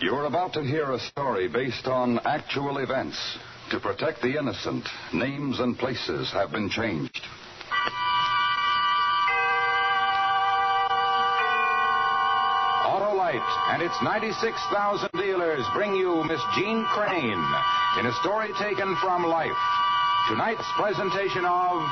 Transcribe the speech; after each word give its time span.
You're 0.00 0.24
about 0.24 0.54
to 0.54 0.62
hear 0.62 0.92
a 0.92 0.98
story 0.98 1.46
based 1.46 1.86
on 1.86 2.20
actual 2.20 2.78
events. 2.78 3.18
To 3.70 3.78
protect 3.78 4.22
the 4.22 4.38
innocent, 4.38 4.88
names 5.12 5.60
and 5.60 5.78
places 5.78 6.30
have 6.32 6.50
been 6.52 6.70
changed. 6.70 7.20
Autolite 12.86 13.44
and 13.74 13.82
its 13.82 13.94
96,000 14.02 15.10
dealers 15.12 15.64
bring 15.74 15.94
you 15.94 16.24
Miss 16.24 16.40
Jeanne 16.56 16.86
Crain 16.86 17.38
in 17.98 18.06
a 18.06 18.12
story 18.22 18.48
taken 18.58 18.96
from 19.02 19.24
life. 19.26 19.52
Tonight's 20.30 20.64
presentation 20.78 21.44
of 21.44 21.82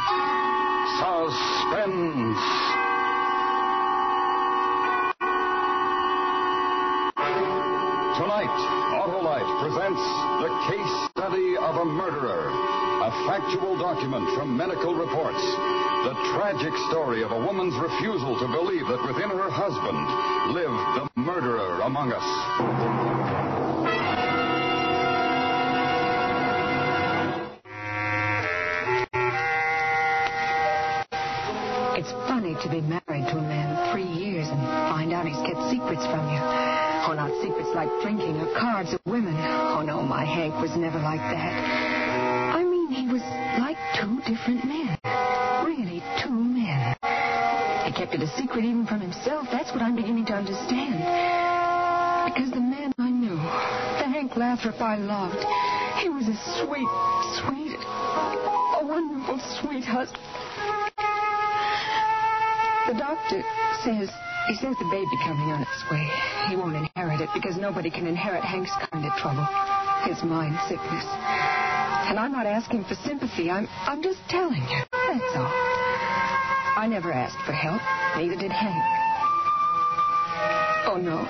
Suspense. 0.97 2.77
Tonight, 8.19 8.51
Autolite 8.99 9.47
presents 9.63 10.03
the 10.43 10.51
case 10.67 10.91
study 11.11 11.57
of 11.57 11.77
a 11.77 11.85
murderer. 11.85 12.51
A 12.51 13.10
factual 13.29 13.79
document 13.79 14.29
from 14.35 14.57
medical 14.57 14.93
reports. 14.93 15.38
The 15.38 16.15
tragic 16.35 16.77
story 16.91 17.23
of 17.23 17.30
a 17.30 17.38
woman's 17.38 17.77
refusal 17.77 18.37
to 18.41 18.49
believe 18.49 18.88
that 18.88 19.07
within 19.07 19.30
her 19.30 19.49
husband 19.49 20.02
lived 20.52 20.83
the 20.99 21.09
murderer 21.21 21.83
among 21.83 22.13
us. 22.13 22.27
Like 37.79 38.02
drinking 38.02 38.34
or 38.40 38.59
cards 38.59 38.93
or 38.93 38.98
women. 39.07 39.37
Oh, 39.38 39.82
no, 39.87 40.02
my 40.02 40.24
Hank 40.24 40.52
was 40.60 40.74
never 40.74 40.98
like 40.98 41.21
that. 41.21 41.54
I 42.57 42.65
mean, 42.65 42.90
he 42.90 43.07
was 43.07 43.23
like 43.62 43.79
two 43.95 44.18
different 44.26 44.65
men. 44.66 44.98
Really, 45.65 46.02
two 46.20 46.35
men. 46.35 46.96
He 47.87 47.93
kept 47.93 48.15
it 48.15 48.20
a 48.20 48.26
secret 48.37 48.65
even 48.65 48.85
from 48.85 49.01
himself. 49.01 49.46
That's 49.52 49.70
what 49.70 49.80
I'm 49.80 49.95
beginning 49.95 50.26
to 50.26 50.32
understand. 50.32 50.98
Because 52.35 52.51
the 52.51 52.59
man 52.59 52.93
I 52.98 53.10
knew, 53.10 53.37
the 53.37 54.10
Hank 54.10 54.35
Lathrop 54.35 54.80
I 54.80 54.96
loved, 54.96 55.38
he 56.02 56.09
was 56.09 56.26
a 56.26 56.35
sweet, 56.59 56.90
sweet, 57.38 57.79
a 57.79 58.82
wonderful, 58.82 59.38
sweet 59.63 59.85
husband. 59.85 60.18
The 62.88 62.98
doctor 62.98 63.45
says 63.85 64.10
he 64.49 64.54
says 64.56 64.75
the 64.78 64.88
baby 64.91 65.12
coming 65.22 65.53
on 65.53 65.60
its 65.62 65.84
way. 65.91 66.09
He 66.49 66.56
won't 66.56 66.75
inherit 66.75 67.21
it 67.21 67.28
because 67.34 67.56
nobody 67.56 67.91
can 67.91 68.06
inherit 68.06 68.43
Hank's 68.43 68.72
kind 68.91 69.04
of 69.04 69.12
trouble, 69.21 69.44
his 70.04 70.22
mind 70.25 70.59
sickness. 70.69 71.04
And 72.09 72.19
I'm 72.19 72.32
not 72.32 72.47
asking 72.47 72.84
for 72.84 72.94
sympathy. 72.94 73.50
I'm 73.50 73.69
I'm 73.84 74.03
just 74.03 74.21
telling 74.28 74.62
you. 74.62 74.81
That's 74.91 75.36
all. 75.36 75.53
I 76.81 76.86
never 76.88 77.12
asked 77.12 77.44
for 77.44 77.53
help. 77.53 77.82
Neither 78.16 78.36
did 78.36 78.50
Hank. 78.50 78.82
Oh 80.88 80.97
no, 80.97 81.28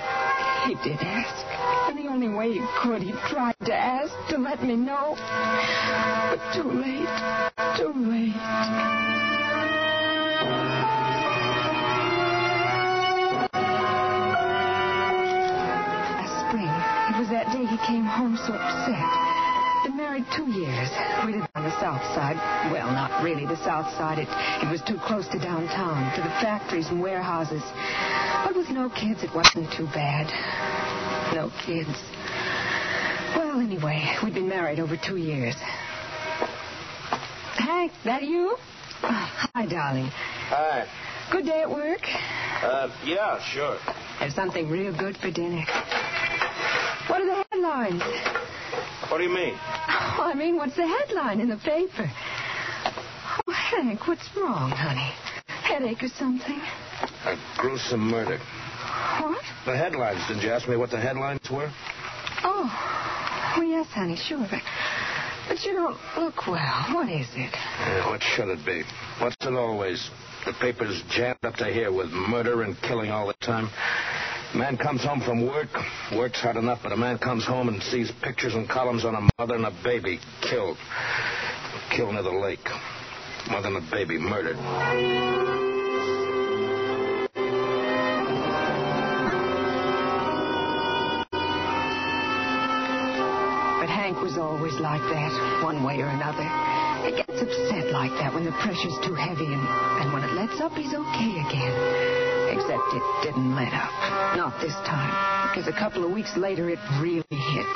he 0.69 0.75
did 0.89 1.01
ask. 1.01 1.45
And 1.91 1.99
the 1.99 2.09
only 2.09 2.29
way 2.29 2.53
he 2.53 2.65
could, 2.81 3.03
he 3.03 3.13
tried 3.29 3.57
to 3.65 3.75
ask 3.75 4.15
to 4.31 4.39
let 4.39 4.63
me 4.63 4.77
know. 4.77 5.17
But 6.31 6.55
too 6.55 6.71
late. 6.71 7.09
Too 7.77 7.93
late. 7.93 9.28
Day 17.59 17.67
he 17.67 17.79
came 17.87 18.05
home 18.05 18.37
so 18.37 18.55
upset. 18.55 19.03
Been 19.85 19.97
married 19.97 20.25
two 20.35 20.47
years. 20.51 20.89
We 21.27 21.35
lived 21.35 21.49
on 21.55 21.65
the 21.65 21.81
south 21.81 22.03
side. 22.15 22.37
Well, 22.71 22.91
not 22.93 23.23
really 23.23 23.47
the 23.47 23.57
south 23.65 23.91
side. 23.95 24.19
It, 24.19 24.29
it 24.63 24.71
was 24.71 24.83
too 24.83 24.99
close 25.07 25.27
to 25.29 25.39
downtown, 25.39 26.15
to 26.15 26.23
the 26.23 26.35
factories 26.39 26.87
and 26.89 27.01
warehouses. 27.03 27.63
But 28.45 28.55
with 28.55 28.71
no 28.71 28.89
kids, 28.91 29.23
it 29.23 29.35
wasn't 29.35 29.73
too 29.73 29.87
bad. 29.87 30.27
No 31.35 31.51
kids. 31.65 31.91
Well, 33.37 33.61
anyway, 33.61 34.17
we'd 34.23 34.35
been 34.35 34.49
married 34.49 34.79
over 34.79 34.97
two 34.97 35.17
years. 35.17 35.55
Hank, 37.59 37.93
that 38.05 38.23
you? 38.23 38.57
Oh, 39.03 39.49
hi, 39.55 39.67
darling. 39.67 40.07
Hi. 40.07 40.87
Good 41.31 41.45
day 41.45 41.63
at 41.63 41.71
work? 41.71 42.01
Uh, 42.63 42.89
yeah, 43.05 43.41
sure. 43.53 43.79
Have 44.19 44.33
something 44.33 44.69
real 44.69 44.97
good 44.97 45.17
for 45.17 45.31
dinner. 45.31 45.65
What 47.09 47.23
are 47.23 47.27
the 47.27 47.48
headlines? 47.69 48.03
What 49.11 49.19
do 49.19 49.25
you 49.25 49.35
mean? 49.35 49.55
Oh, 49.55 50.31
I 50.33 50.35
mean, 50.35 50.57
what's 50.57 50.77
the 50.77 50.87
headline 50.87 51.41
in 51.41 51.49
the 51.49 51.57
paper? 51.57 52.11
Oh, 53.47 53.53
Hank, 53.53 54.07
what's 54.07 54.29
wrong, 54.37 54.71
honey? 54.71 55.13
Headache 55.63 56.03
or 56.03 56.09
something? 56.09 56.61
A 57.25 57.37
gruesome 57.57 58.01
murder. 58.01 58.39
What? 59.21 59.43
The 59.67 59.77
headlines. 59.77 60.21
Didn't 60.29 60.43
you 60.43 60.51
ask 60.51 60.69
me 60.69 60.77
what 60.77 60.91
the 60.91 61.01
headlines 61.01 61.49
were? 61.51 61.71
Oh, 62.43 63.55
oh 63.57 63.63
yes, 63.63 63.87
honey, 63.89 64.17
sure. 64.17 64.47
But, 64.51 64.63
but 65.49 65.63
you 65.65 65.75
don't 65.75 65.97
look 66.17 66.47
well. 66.47 66.87
What 66.93 67.09
is 67.09 67.27
it? 67.35 67.55
Uh, 67.55 68.09
what 68.11 68.23
should 68.23 68.49
it 68.49 68.65
be? 68.65 68.83
What's 69.21 69.37
it 69.41 69.55
always? 69.55 70.11
The 70.47 70.53
paper's 70.61 71.03
jammed 71.11 71.39
up 71.43 71.57
to 71.57 71.67
here 71.67 71.93
with 71.93 72.09
murder 72.09 72.63
and 72.63 72.81
killing 72.81 73.11
all 73.11 73.27
the 73.27 73.35
time. 73.35 73.69
Man 74.55 74.79
comes 74.79 75.05
home 75.05 75.21
from 75.21 75.47
work, 75.47 75.69
works 76.17 76.41
hard 76.41 76.57
enough, 76.57 76.81
but 76.83 76.91
a 76.91 76.97
man 76.97 77.19
comes 77.19 77.45
home 77.45 77.69
and 77.69 77.83
sees 77.83 78.11
pictures 78.23 78.55
and 78.55 78.67
columns 78.67 79.05
on 79.05 79.15
a 79.15 79.31
mother 79.39 79.57
and 79.57 79.67
a 79.67 79.75
baby 79.85 80.19
killed. 80.41 80.79
Killed 81.95 82.15
near 82.15 82.23
the 82.23 82.31
lake. 82.31 82.67
Mother 83.51 83.69
and 83.69 83.77
a 83.77 83.91
baby 83.91 84.17
murdered. 84.19 84.57
But 93.79 93.91
Hank 93.93 94.21
was 94.23 94.39
always 94.39 94.73
like 94.81 95.03
that, 95.03 95.61
one 95.63 95.85
way 95.85 96.01
or 96.01 96.09
another. 96.09 96.49
He 97.05 97.13
gets 97.13 97.43
upset 97.43 97.93
like 97.93 98.13
that 98.13 98.33
when 98.33 98.47
the 98.47 98.53
pressure's 98.53 98.97
too 99.05 99.15
heavy, 99.15 99.45
and, 99.45 99.61
and 100.01 100.13
when 100.13 100.25
it 100.25 100.33
lets 100.33 100.59
up, 100.61 100.73
he's 100.73 100.95
okay 100.95 101.41
again. 101.47 102.28
Except 102.51 102.83
it 102.95 103.03
didn't 103.23 103.55
let 103.55 103.73
up. 103.75 103.93
Not 104.37 104.61
this 104.61 104.75
time. 104.87 105.51
Because 105.51 105.69
a 105.69 105.79
couple 105.79 106.05
of 106.05 106.11
weeks 106.11 106.37
later, 106.37 106.71
it 106.71 106.79
really 107.01 107.25
hit. 107.31 107.67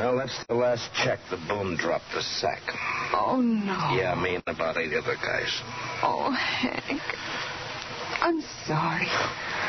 Well, 0.00 0.16
that's 0.18 0.44
the 0.46 0.54
last 0.54 0.90
check 1.02 1.18
the 1.30 1.38
boom 1.48 1.76
dropped 1.76 2.12
the 2.14 2.22
sack. 2.22 2.60
Oh, 3.14 3.40
no. 3.40 3.96
Yeah, 3.96 4.14
me 4.20 4.34
and 4.34 4.44
about 4.46 4.76
eight 4.76 4.92
other 4.94 5.16
guys. 5.16 5.60
Oh, 6.02 6.30
Hank. 6.30 7.00
I'm 8.22 8.40
sorry. 8.68 9.08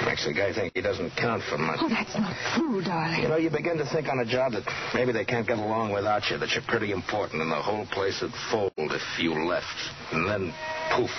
Makes 0.05 0.27
a 0.27 0.33
guy 0.33 0.53
think 0.53 0.73
he 0.75 0.81
doesn't 0.81 1.09
count 1.17 1.41
for 1.49 1.57
much. 1.57 1.79
Oh, 1.81 1.89
that's 1.89 2.13
not 2.13 2.35
true, 2.53 2.83
darling. 2.83 3.23
You 3.23 3.27
know, 3.27 3.37
you 3.37 3.49
begin 3.49 3.77
to 3.77 3.85
think 3.85 4.07
on 4.07 4.19
a 4.19 4.25
job 4.25 4.51
that 4.51 4.63
maybe 4.93 5.11
they 5.11 5.25
can't 5.25 5.47
get 5.47 5.57
along 5.57 5.91
without 5.91 6.29
you, 6.29 6.37
that 6.37 6.51
you're 6.51 6.63
pretty 6.67 6.91
important, 6.91 7.41
and 7.41 7.51
the 7.51 7.55
whole 7.55 7.87
place 7.87 8.21
would 8.21 8.33
fold 8.51 8.71
if 8.77 9.01
you 9.17 9.33
left. 9.33 9.65
And 10.11 10.29
then, 10.29 10.53
poof. 10.95 11.09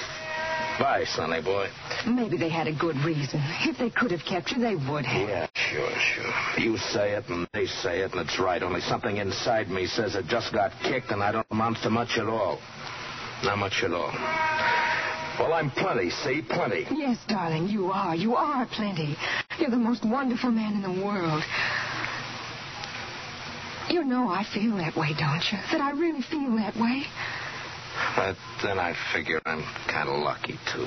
Bye, 0.79 1.05
sonny 1.07 1.43
boy. 1.43 1.67
Maybe 2.07 2.37
they 2.37 2.51
had 2.51 2.69
a 2.69 2.75
good 2.75 2.97
reason. 2.99 3.41
If 3.67 3.79
they 3.79 3.91
could 3.91 4.13
have 4.13 4.25
kept 4.25 4.53
you, 4.53 4.63
they 4.63 4.77
would 4.77 5.05
have. 5.05 5.29
Yeah, 5.29 5.49
sure, 5.55 5.91
sure. 5.91 6.63
You 6.63 6.77
say 6.79 7.15
it, 7.15 7.29
and 7.29 7.49
they 7.53 7.67
say 7.67 8.01
it, 8.01 8.13
and 8.13 8.21
it's 8.21 8.39
right. 8.39 8.63
Only 8.63 8.81
something 8.81 9.17
inside 9.17 9.69
me 9.71 9.87
says 9.87 10.15
it 10.15 10.27
just 10.27 10.53
got 10.53 10.71
kicked, 10.83 11.11
and 11.11 11.21
I 11.21 11.33
don't 11.33 11.47
amount 11.51 11.79
to 11.83 11.91
much 11.91 12.17
at 12.17 12.29
all. 12.29 12.61
Not 13.43 13.59
much 13.59 13.83
at 13.83 13.93
all. 13.93 14.13
Well, 15.39 15.53
I'm 15.53 15.71
plenty, 15.71 16.11
see? 16.11 16.43
Plenty. 16.49 16.87
Yes, 16.93 17.19
darling, 17.27 17.69
you 17.69 17.91
are. 17.91 18.15
You 18.15 18.37
are 18.37 18.67
plenty. 18.67 19.17
You're 19.59 19.71
the 19.71 19.77
most 19.77 20.05
wonderful 20.05 20.51
man 20.51 20.75
in 20.75 20.83
the 20.83 21.05
world. 21.05 21.43
You 23.89 24.05
know 24.05 24.29
I 24.29 24.45
feel 24.55 24.77
that 24.77 24.97
way, 24.97 25.13
don't 25.19 25.43
you? 25.53 25.59
That 25.73 25.81
I 25.81 25.91
really 25.91 26.23
feel 26.23 26.57
that 26.57 26.75
way. 26.77 27.05
But 28.17 28.37
then 28.63 28.79
I 28.79 28.95
figure 29.13 29.41
I'm 29.45 29.63
kind 29.89 30.09
of 30.09 30.19
lucky, 30.21 30.59
too. 30.73 30.87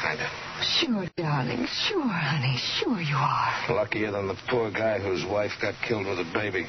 Kind 0.00 0.20
of. 0.20 0.28
Sure, 0.62 1.06
darling. 1.16 1.66
Sure, 1.88 2.02
honey. 2.02 2.56
Sure 2.58 3.00
you 3.00 3.16
are. 3.16 3.74
Luckier 3.74 4.10
than 4.10 4.28
the 4.28 4.36
poor 4.48 4.70
guy 4.70 4.98
whose 4.98 5.24
wife 5.24 5.52
got 5.62 5.74
killed 5.86 6.06
with 6.06 6.18
a 6.18 6.30
baby. 6.34 6.66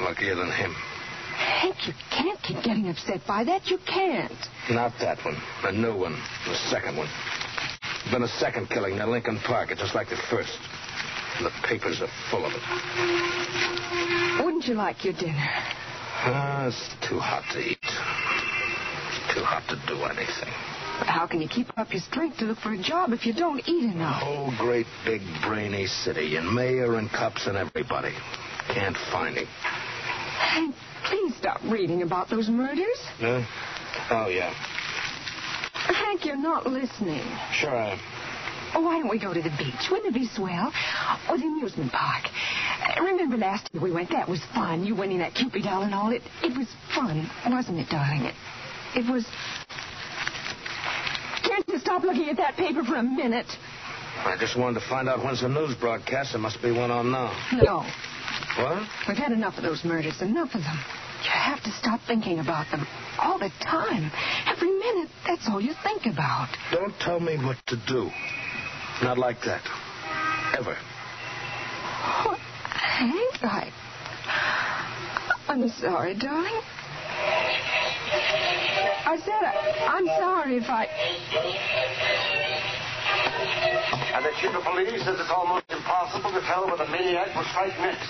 Luckier 0.00 0.34
than 0.34 0.50
him. 0.50 0.74
Hank, 1.36 1.86
you 1.86 1.92
can't 2.10 2.40
keep 2.42 2.62
getting 2.64 2.88
upset 2.88 3.20
by 3.26 3.44
that. 3.44 3.66
You 3.66 3.78
can't. 3.86 4.32
Not 4.70 4.92
that 5.00 5.24
one. 5.24 5.36
The 5.62 5.72
new 5.72 5.96
one. 5.96 6.16
The 6.46 6.54
second 6.70 6.96
one. 6.96 7.08
There's 8.04 8.14
Been 8.14 8.22
a 8.22 8.28
second 8.28 8.68
killing 8.68 8.96
near 8.96 9.06
Lincoln 9.06 9.38
Park, 9.44 9.70
It's 9.70 9.80
just 9.80 9.94
like 9.94 10.08
the 10.08 10.16
first. 10.30 10.56
And 11.36 11.46
the 11.46 11.50
papers 11.68 12.00
are 12.00 12.08
full 12.30 12.44
of 12.46 12.52
it. 12.54 12.62
Wouldn't 14.44 14.66
you 14.66 14.74
like 14.74 15.04
your 15.04 15.12
dinner? 15.14 15.50
Ah, 16.24 16.66
it's 16.68 16.88
too 17.06 17.18
hot 17.18 17.44
to 17.52 17.60
eat. 17.60 17.82
Too 19.34 19.44
hot 19.44 19.62
to 19.68 19.76
do 19.86 20.02
anything. 20.04 20.52
But 20.98 21.08
how 21.08 21.26
can 21.26 21.42
you 21.42 21.48
keep 21.48 21.76
up 21.78 21.92
your 21.92 22.00
strength 22.00 22.38
to 22.38 22.46
look 22.46 22.58
for 22.58 22.72
a 22.72 22.78
job 22.82 23.12
if 23.12 23.26
you 23.26 23.34
don't 23.34 23.60
eat 23.68 23.84
enough? 23.84 24.22
Whole 24.22 24.52
great 24.56 24.86
big 25.04 25.20
brainy 25.42 25.86
city, 25.86 26.36
and 26.36 26.54
mayor 26.54 26.94
and 26.96 27.10
cops 27.10 27.46
and 27.46 27.56
everybody. 27.56 28.14
Can't 28.72 28.96
find 29.12 29.36
him. 29.36 29.46
Hank, 30.38 30.74
please 31.04 31.34
stop 31.36 31.60
reading 31.64 32.02
about 32.02 32.28
those 32.30 32.48
murders. 32.48 32.98
Huh? 33.18 33.42
Oh, 34.10 34.28
yeah. 34.28 34.52
Hank, 35.72 36.24
you're 36.24 36.36
not 36.36 36.66
listening. 36.66 37.24
Sure 37.52 37.76
I 37.76 37.92
am. 37.92 38.00
Oh, 38.74 38.82
why 38.82 38.98
don't 38.98 39.08
we 39.08 39.18
go 39.18 39.32
to 39.32 39.40
the 39.40 39.54
beach? 39.56 39.88
Wouldn't 39.90 40.14
it 40.14 40.18
be 40.18 40.26
swell? 40.26 40.72
Or 41.30 41.38
the 41.38 41.44
amusement 41.44 41.92
park? 41.92 42.24
Remember 43.00 43.36
last 43.36 43.70
year 43.72 43.82
we 43.82 43.92
went? 43.92 44.10
That 44.10 44.28
was 44.28 44.40
fun. 44.54 44.84
You 44.84 44.94
winning 44.94 45.18
that 45.18 45.34
Cupid 45.34 45.62
doll 45.62 45.82
and 45.82 45.94
all. 45.94 46.12
It 46.12 46.22
it 46.42 46.56
was 46.56 46.68
fun, 46.94 47.30
wasn't 47.48 47.78
it, 47.78 47.88
darling? 47.88 48.22
It 48.22 48.34
it 48.96 49.10
was. 49.10 49.26
Can't 51.42 51.66
you 51.68 51.78
stop 51.78 52.02
looking 52.02 52.28
at 52.28 52.36
that 52.36 52.56
paper 52.56 52.84
for 52.84 52.96
a 52.96 53.02
minute? 53.02 53.46
I 54.18 54.36
just 54.38 54.58
wanted 54.58 54.80
to 54.80 54.88
find 54.88 55.08
out 55.08 55.24
when's 55.24 55.42
the 55.42 55.48
news 55.48 55.74
broadcast. 55.76 56.32
There 56.32 56.40
must 56.40 56.60
be 56.62 56.72
one 56.72 56.90
on 56.90 57.10
now. 57.12 57.32
No. 57.52 57.84
What? 58.56 58.88
We've 59.06 59.16
had 59.18 59.32
enough 59.32 59.58
of 59.58 59.64
those 59.64 59.84
murders, 59.84 60.20
enough 60.22 60.54
of 60.54 60.62
them. 60.62 60.78
You 61.22 61.30
have 61.30 61.62
to 61.64 61.70
stop 61.72 62.00
thinking 62.06 62.38
about 62.38 62.70
them 62.70 62.86
all 63.18 63.38
the 63.38 63.50
time. 63.60 64.10
Every 64.46 64.70
minute, 64.70 65.10
that's 65.26 65.46
all 65.48 65.60
you 65.60 65.74
think 65.82 66.06
about. 66.06 66.48
Don't 66.72 66.94
tell 67.00 67.20
me 67.20 67.36
what 67.36 67.58
to 67.66 67.76
do. 67.86 68.10
Not 69.02 69.18
like 69.18 69.40
that. 69.44 69.62
Ever. 70.58 70.74
Oh, 70.74 72.22
what? 72.26 72.38
Hank, 72.38 73.42
I. 73.42 73.72
I'm 75.48 75.68
sorry, 75.68 76.14
darling. 76.14 76.60
I 79.06 79.16
said 79.24 79.42
I, 79.42 79.86
I'm 79.88 80.06
sorry 80.06 80.56
if 80.56 80.68
I. 80.68 80.86
And 84.14 84.24
the 84.24 84.30
chief 84.40 84.54
of 84.54 84.64
police 84.64 85.04
says 85.04 85.20
it's 85.20 85.30
almost 85.30 85.64
impossible 85.70 86.32
to 86.32 86.40
tell 86.46 86.66
where 86.66 86.78
the 86.78 86.86
maniac 86.90 87.34
will 87.36 87.44
strike 87.44 87.78
next. 87.78 88.08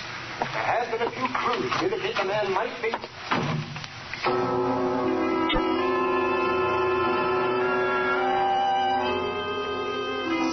There 0.53 0.63
has 0.63 0.87
been 0.87 1.01
a 1.01 1.11
few 1.11 1.27
clues 1.27 1.71
to 1.79 1.85
indicate 1.91 2.15
the 2.15 2.23
man 2.23 2.53
might 2.53 2.71
be. 2.81 2.91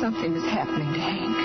Something 0.02 0.34
is 0.34 0.42
happening 0.50 0.92
to 0.92 1.00
Hank. 1.00 1.38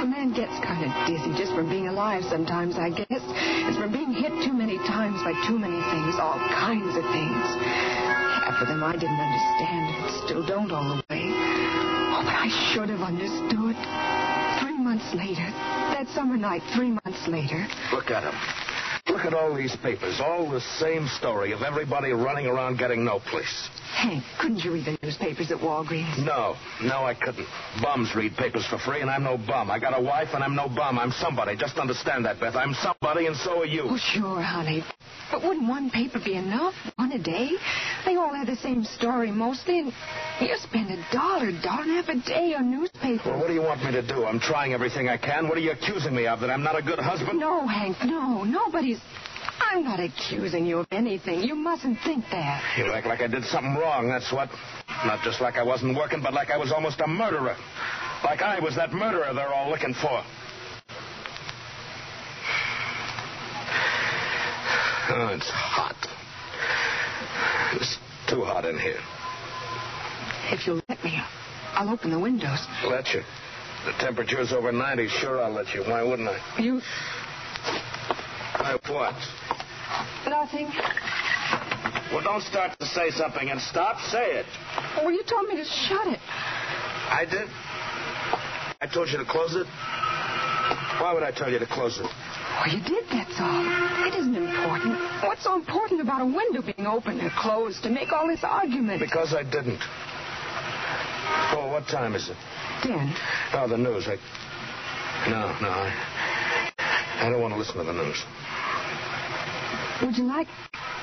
A 0.00 0.06
man 0.08 0.32
gets 0.32 0.56
kind 0.64 0.80
of 0.80 0.90
dizzy 1.06 1.36
just 1.36 1.52
from 1.54 1.68
being 1.68 1.88
alive 1.88 2.24
sometimes, 2.24 2.76
I 2.76 2.88
guess. 2.88 3.06
It's 3.10 3.76
from 3.76 3.92
being 3.92 4.12
hit 4.12 4.32
too 4.48 4.54
many 4.56 4.78
times 4.88 5.20
by 5.22 5.36
too 5.46 5.58
many 5.58 5.76
things, 5.92 6.16
all 6.16 6.40
kinds 6.56 6.96
of 6.96 7.04
things. 7.12 7.46
Half 8.40 8.62
of 8.62 8.68
them 8.68 8.82
I 8.82 8.96
didn't 8.96 9.20
understand 9.20 9.84
and 9.92 10.24
still 10.24 10.42
don't 10.46 10.72
all 10.72 10.88
the 10.96 11.04
way. 11.12 11.28
Oh, 11.28 12.22
but 12.24 12.32
I 12.32 12.48
should 12.72 12.88
have 12.88 13.04
understood. 13.04 13.76
Three 14.64 14.78
months 14.80 15.12
later, 15.14 15.52
that 16.04 16.14
summer 16.14 16.36
night, 16.36 16.62
three 16.74 16.90
months 16.90 17.28
later, 17.28 17.66
Look 17.92 18.10
at 18.10 18.22
him. 18.22 18.34
Look 19.08 19.26
at 19.26 19.34
all 19.34 19.54
these 19.54 19.76
papers. 19.82 20.18
All 20.18 20.48
the 20.48 20.60
same 20.78 21.06
story 21.18 21.52
of 21.52 21.60
everybody 21.60 22.12
running 22.12 22.46
around 22.46 22.78
getting 22.78 23.04
no 23.04 23.18
place. 23.18 23.68
Hank, 23.94 24.22
couldn't 24.40 24.64
you 24.64 24.72
read 24.72 24.86
the 24.86 24.98
newspapers 25.02 25.50
at 25.50 25.58
Walgreens? 25.58 26.24
No, 26.24 26.54
no, 26.82 27.04
I 27.04 27.14
couldn't. 27.14 27.46
Bums 27.82 28.14
read 28.14 28.34
papers 28.36 28.66
for 28.66 28.78
free, 28.78 29.00
and 29.00 29.10
I'm 29.10 29.24
no 29.24 29.36
bum. 29.36 29.70
I 29.70 29.78
got 29.78 29.98
a 29.98 30.02
wife, 30.02 30.28
and 30.32 30.42
I'm 30.42 30.54
no 30.54 30.68
bum. 30.68 30.98
I'm 30.98 31.10
somebody. 31.10 31.56
Just 31.56 31.76
understand 31.76 32.24
that, 32.24 32.40
Beth. 32.40 32.54
I'm 32.54 32.74
somebody, 32.74 33.26
and 33.26 33.36
so 33.36 33.60
are 33.60 33.66
you. 33.66 33.82
Oh, 33.84 33.98
sure, 33.98 34.40
honey. 34.40 34.84
But 35.30 35.42
wouldn't 35.42 35.68
one 35.68 35.90
paper 35.90 36.18
be 36.24 36.34
enough? 36.34 36.74
One 36.96 37.12
a 37.12 37.18
day? 37.18 37.50
They 38.04 38.16
all 38.16 38.32
have 38.34 38.46
the 38.46 38.56
same 38.56 38.84
story 38.84 39.30
mostly, 39.30 39.80
and 39.80 39.92
you 40.40 40.56
spend 40.58 40.90
a 40.90 41.04
dollar, 41.12 41.52
dollar 41.62 41.82
and 41.82 41.90
a 41.90 42.02
half 42.02 42.08
a 42.08 42.26
day 42.26 42.54
on 42.54 42.70
newspapers. 42.70 43.20
Well, 43.26 43.38
what 43.38 43.48
do 43.48 43.54
you 43.54 43.62
want 43.62 43.84
me 43.84 43.92
to 43.92 44.06
do? 44.06 44.24
I'm 44.24 44.40
trying 44.40 44.72
everything 44.72 45.08
I 45.08 45.16
can. 45.16 45.48
What 45.48 45.58
are 45.58 45.60
you 45.60 45.72
accusing 45.72 46.14
me 46.14 46.26
of? 46.26 46.40
That 46.40 46.50
I'm 46.50 46.62
not 46.62 46.78
a 46.78 46.82
good 46.82 46.98
husband? 46.98 47.38
No, 47.38 47.66
Hank, 47.66 47.96
no. 48.04 48.44
Nobody's. 48.44 48.98
I'm 49.60 49.84
not 49.84 50.00
accusing 50.00 50.66
you 50.66 50.78
of 50.78 50.86
anything. 50.90 51.42
You 51.42 51.54
mustn't 51.54 51.98
think 52.04 52.24
that. 52.30 52.62
You 52.78 52.92
act 52.92 53.06
like 53.06 53.20
I 53.20 53.26
did 53.26 53.44
something 53.44 53.74
wrong, 53.74 54.08
that's 54.08 54.32
what. 54.32 54.48
Not 55.04 55.22
just 55.22 55.40
like 55.40 55.54
I 55.56 55.62
wasn't 55.62 55.96
working, 55.96 56.20
but 56.22 56.34
like 56.34 56.50
I 56.50 56.56
was 56.56 56.72
almost 56.72 57.00
a 57.00 57.06
murderer. 57.06 57.56
Like 58.24 58.42
I 58.42 58.58
was 58.60 58.76
that 58.76 58.92
murderer 58.92 59.32
they're 59.34 59.52
all 59.52 59.70
looking 59.70 59.94
for. 59.94 60.22
Oh, 65.12 65.28
it's 65.34 65.50
hot. 65.50 65.96
It's 67.74 67.98
too 68.28 68.44
hot 68.44 68.64
in 68.64 68.78
here. 68.78 69.00
If 70.52 70.66
you'll 70.66 70.82
let 70.88 71.02
me, 71.04 71.18
I'll 71.74 71.90
open 71.90 72.10
the 72.10 72.18
windows. 72.18 72.58
Let 72.84 73.08
you. 73.14 73.22
The 73.86 73.92
temperature's 73.98 74.52
over 74.52 74.70
90. 74.72 75.08
Sure, 75.08 75.42
I'll 75.42 75.52
let 75.52 75.74
you. 75.74 75.82
Why 75.82 76.02
wouldn't 76.02 76.28
I? 76.28 76.60
You. 76.60 76.80
I 78.54 78.78
what? 78.88 79.14
Nothing. 80.30 80.70
Well, 82.12 82.22
don't 82.22 82.42
start 82.42 82.78
to 82.78 82.86
say 82.86 83.10
something 83.10 83.50
and 83.50 83.60
stop. 83.60 84.00
Say 84.10 84.38
it. 84.38 84.46
Oh, 84.96 85.02
well, 85.04 85.12
you 85.12 85.24
told 85.24 85.48
me 85.48 85.56
to 85.56 85.64
shut 85.64 86.06
it. 86.06 86.20
I 86.22 87.26
did? 87.28 87.48
I 88.80 88.86
told 88.86 89.08
you 89.08 89.18
to 89.18 89.24
close 89.24 89.56
it? 89.56 89.66
Why 91.02 91.12
would 91.12 91.24
I 91.24 91.32
tell 91.32 91.50
you 91.50 91.58
to 91.58 91.66
close 91.66 91.98
it? 91.98 92.06
Well, 92.06 92.68
you 92.68 92.80
did, 92.80 93.04
that's 93.10 93.34
all. 93.40 94.06
It 94.06 94.14
isn't 94.14 94.36
important. 94.36 94.94
What's 95.24 95.42
so 95.42 95.56
important 95.56 96.00
about 96.00 96.22
a 96.22 96.26
window 96.26 96.62
being 96.62 96.86
open 96.86 97.20
or 97.20 97.30
closed 97.36 97.82
to 97.82 97.90
make 97.90 98.12
all 98.12 98.28
this 98.28 98.44
argument? 98.44 99.00
Because 99.00 99.34
I 99.34 99.42
didn't. 99.42 99.80
Oh, 101.58 101.68
what 101.72 101.88
time 101.88 102.14
is 102.14 102.28
it? 102.28 102.36
Ten. 102.82 103.12
Oh, 103.52 103.66
the 103.66 103.78
news. 103.78 104.06
I. 104.06 104.14
No, 105.28 105.58
no. 105.60 105.70
I, 105.70 107.26
I 107.26 107.30
don't 107.30 107.40
want 107.42 107.52
to 107.54 107.58
listen 107.58 107.76
to 107.78 107.84
the 107.84 107.92
news. 107.92 108.24
Would 110.02 110.16
you 110.16 110.24
like 110.24 110.48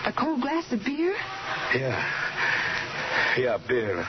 a 0.06 0.12
cold 0.12 0.42
glass 0.42 0.72
of 0.72 0.84
beer? 0.84 1.13
Yeah. 1.75 2.01
Yeah, 3.38 3.58
beer. 3.68 4.06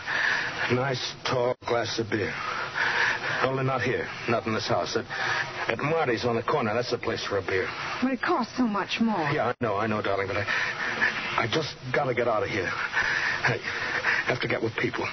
Nice, 0.72 1.14
tall 1.24 1.54
glass 1.66 1.98
of 1.98 2.08
beer. 2.10 2.32
Only 3.42 3.64
not 3.64 3.82
here. 3.82 4.08
Not 4.28 4.46
in 4.46 4.54
this 4.54 4.66
house. 4.66 4.96
At, 4.96 5.04
at 5.70 5.78
Marty's 5.78 6.24
on 6.24 6.36
the 6.36 6.42
corner. 6.42 6.72
That's 6.74 6.90
the 6.90 6.98
place 6.98 7.24
for 7.24 7.38
a 7.38 7.42
beer. 7.42 7.68
But 8.02 8.12
it 8.12 8.22
costs 8.22 8.56
so 8.56 8.66
much 8.66 8.98
more. 9.00 9.30
Yeah, 9.30 9.48
I 9.48 9.54
know, 9.60 9.76
I 9.76 9.86
know, 9.86 10.00
darling, 10.00 10.26
but 10.26 10.38
I, 10.38 10.44
I 11.36 11.46
just 11.52 11.76
gotta 11.94 12.14
get 12.14 12.26
out 12.26 12.42
of 12.42 12.48
here. 12.48 12.70
I 12.72 13.58
have 14.26 14.40
to 14.40 14.48
get 14.48 14.62
with 14.62 14.74
people. 14.76 15.04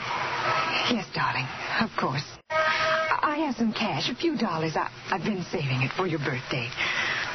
Yes, 0.89 1.05
darling. 1.13 1.46
Of 1.82 1.89
course. 2.00 2.24
I 2.50 3.38
have 3.46 3.55
some 3.55 3.74
cash, 3.74 4.10
a 4.10 4.15
few 4.15 4.38
dollars. 4.38 4.75
I, 4.75 4.89
I've 5.12 5.24
been 5.24 5.44
saving 5.51 5.82
it 5.82 5.91
for 5.98 6.08
your 6.08 6.20
birthday. 6.20 6.70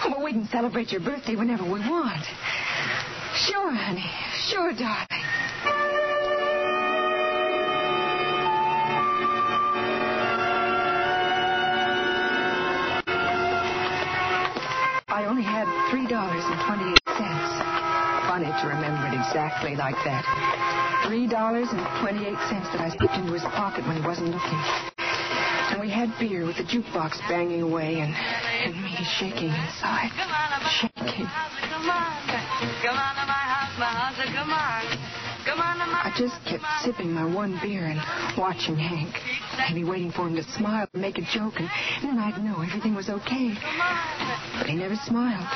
Well, 0.09 0.25
we 0.25 0.33
can 0.33 0.49
celebrate 0.49 0.90
your 0.92 1.00
birthday 1.00 1.37
whenever 1.37 1.64
we 1.64 1.80
want. 1.80 2.25
Sure, 3.37 3.71
honey. 3.71 4.11
Sure, 4.49 4.73
darling. 4.73 5.07
I 15.09 15.26
only 15.28 15.42
had 15.42 15.66
three 15.90 16.07
dollars 16.07 16.42
and 16.45 16.59
twenty-eight 16.66 17.02
cents. 17.16 17.52
Funny 18.26 18.47
to 18.47 18.66
remember 18.69 19.07
it 19.09 19.14
exactly 19.14 19.76
like 19.76 19.97
that. 20.04 20.25
Three 21.07 21.26
dollars 21.26 21.69
and 21.71 21.80
twenty-eight 22.00 22.38
cents 22.49 22.66
that 22.73 22.80
I 22.80 22.88
slipped 22.97 23.14
into 23.14 23.33
his 23.33 23.42
pocket 23.42 23.87
when 23.87 23.97
he 23.97 24.02
wasn't 24.02 24.30
looking. 24.30 24.61
And 25.71 25.80
we 25.80 25.90
had 25.90 26.12
beer 26.19 26.47
with 26.47 26.57
the 26.57 26.64
jukebox 26.64 27.19
banging 27.28 27.62
away 27.62 28.00
and, 28.00 28.14
and 28.60 28.76
me 28.82 28.96
shaking 29.18 29.48
inside. 29.48 30.10
Shaking. 30.80 31.26
I 36.02 36.12
just 36.16 36.34
kept 36.44 36.64
sipping 36.82 37.12
my 37.12 37.24
one 37.24 37.58
beer 37.62 37.86
and 37.86 38.00
watching 38.36 38.76
Hank. 38.76 39.14
Maybe 39.70 39.84
waiting 39.84 40.10
for 40.12 40.26
him 40.26 40.36
to 40.36 40.42
smile 40.42 40.86
and 40.92 41.00
make 41.00 41.18
a 41.18 41.22
joke, 41.22 41.54
and, 41.56 41.68
then 42.02 42.18
I'd 42.18 42.42
know 42.42 42.62
everything 42.62 42.94
was 42.94 43.08
okay. 43.08 43.54
But 44.58 44.66
he 44.66 44.76
never 44.76 44.96
smiled. 45.06 45.46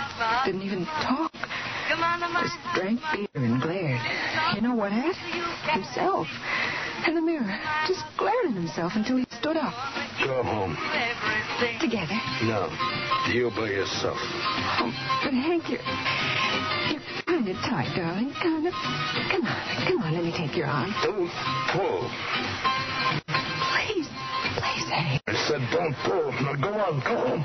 Didn't 0.46 0.62
even 0.62 0.86
talk. 0.86 1.32
Just 1.34 2.56
drank 2.74 3.00
beer 3.12 3.28
and 3.34 3.60
glared. 3.60 4.00
You 4.54 4.62
know 4.62 4.74
what 4.74 4.92
at? 4.92 5.14
Himself. 5.72 6.26
In 7.06 7.14
the 7.14 7.20
mirror. 7.20 7.58
Just 7.86 8.02
glared 8.16 8.46
at 8.46 8.54
himself 8.54 8.92
until 8.94 9.16
he 9.18 9.26
stood 9.38 9.56
up. 9.56 9.74
Go 10.24 10.42
home. 10.42 10.76
Together. 11.54 12.18
No. 12.42 12.68
You 13.30 13.50
by 13.54 13.70
yourself. 13.70 14.18
Oh, 14.18 14.90
but 15.22 15.32
Hank, 15.32 15.68
you're, 15.70 15.78
you're 16.90 17.00
kind 17.26 17.46
of 17.48 17.56
tight, 17.62 17.94
darling. 17.94 18.32
Kind 18.42 18.66
of. 18.66 18.74
Come 19.30 19.46
on. 19.46 19.86
Come 19.86 20.02
on, 20.02 20.14
let 20.14 20.24
me 20.24 20.32
take 20.36 20.56
your 20.56 20.66
arm. 20.66 20.92
Don't 21.04 21.30
pull. 21.70 22.10
Please. 23.70 24.08
Please, 24.58 24.88
Hank. 24.90 25.22
I 25.28 25.34
said 25.46 25.62
don't 25.70 25.94
pull. 26.02 26.32
Now 26.42 26.54
go 26.56 26.72
on. 26.74 27.00
Go 27.04 27.16
on. 27.22 27.38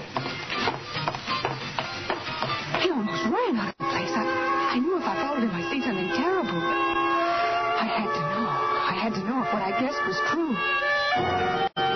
He 2.82 2.90
almost 2.90 3.24
ran 3.30 3.56
out 3.62 3.70
of 3.70 3.78
the 3.78 3.86
place. 3.94 4.14
I, 4.16 4.26
I 4.74 4.80
knew 4.80 4.98
if 4.98 5.04
I 5.04 5.16
followed 5.22 5.44
him, 5.44 5.52
I'd 5.54 5.70
see 5.70 5.82
something 5.86 6.10
terrible. 6.18 6.58
I 6.58 7.86
had 7.86 8.10
to 8.10 8.22
know. 8.34 8.50
I 8.90 8.94
had 8.98 9.14
to 9.14 9.22
know 9.28 9.44
if 9.44 9.54
what 9.54 9.62
I 9.62 9.72
guessed 9.80 10.02
was 10.08 10.18
true. 10.32 11.89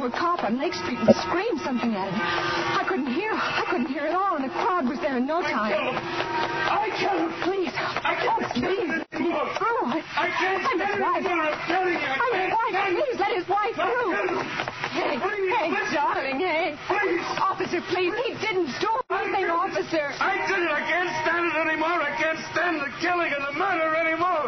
To 0.00 0.06
a 0.06 0.10
cop 0.10 0.44
on 0.44 0.56
Lake 0.56 0.72
Street 0.72 0.96
and 0.96 1.12
scream 1.28 1.60
something 1.60 1.92
at 1.92 2.08
him. 2.08 2.16
I 2.16 2.84
couldn't 2.88 3.12
hear. 3.12 3.32
I 3.36 3.64
couldn't 3.68 3.92
hear 3.92 4.08
at 4.08 4.16
all, 4.16 4.36
and 4.36 4.44
the 4.48 4.52
crowd 4.52 4.88
was 4.88 4.96
there 5.00 5.18
in 5.20 5.26
no 5.26 5.42
time. 5.44 5.76
I 5.76 6.88
him. 6.96 7.28
Please. 7.44 7.72
I 7.76 8.16
can't 8.16 8.40
oh, 8.40 8.56
please. 8.56 8.92
Through. 9.12 9.36
I, 9.36 10.00
I 10.16 10.28
can't 10.40 10.64
I'm 10.64 10.80
his 10.80 10.96
wife. 10.96 11.24
I'm 11.28 11.52
telling 11.68 12.00
you. 12.00 12.12
I'm 12.16 12.32
his 12.32 12.48
can't 12.48 12.56
wife. 12.56 12.96
Please 12.96 13.18
let 13.20 13.32
his 13.36 13.46
wife 13.48 13.74
through. 13.76 13.92
killed 13.92 14.40
him. 14.40 14.70
Hank, 14.90 15.22
Please, 15.22 15.52
Hank, 15.52 15.70
listen. 15.76 15.94
darling, 15.94 16.40
Hank. 16.40 16.72
Please. 16.88 17.24
Officer, 17.36 17.80
please. 17.92 18.12
He 18.24 18.32
didn't 18.40 18.72
do 18.80 18.90
anything, 19.12 19.52
officer. 19.52 20.16
I 20.16 20.40
did 20.48 20.64
it. 20.64 20.72
I 20.72 20.80
can't 20.88 21.12
stand 21.22 21.44
it 21.52 21.56
anymore. 21.60 22.00
I 22.00 22.16
can't 22.16 22.40
stand 22.56 22.80
the 22.80 22.90
killing 23.04 23.30
and 23.36 23.44
the 23.52 23.54
murder 23.60 23.92
anymore. 24.00 24.39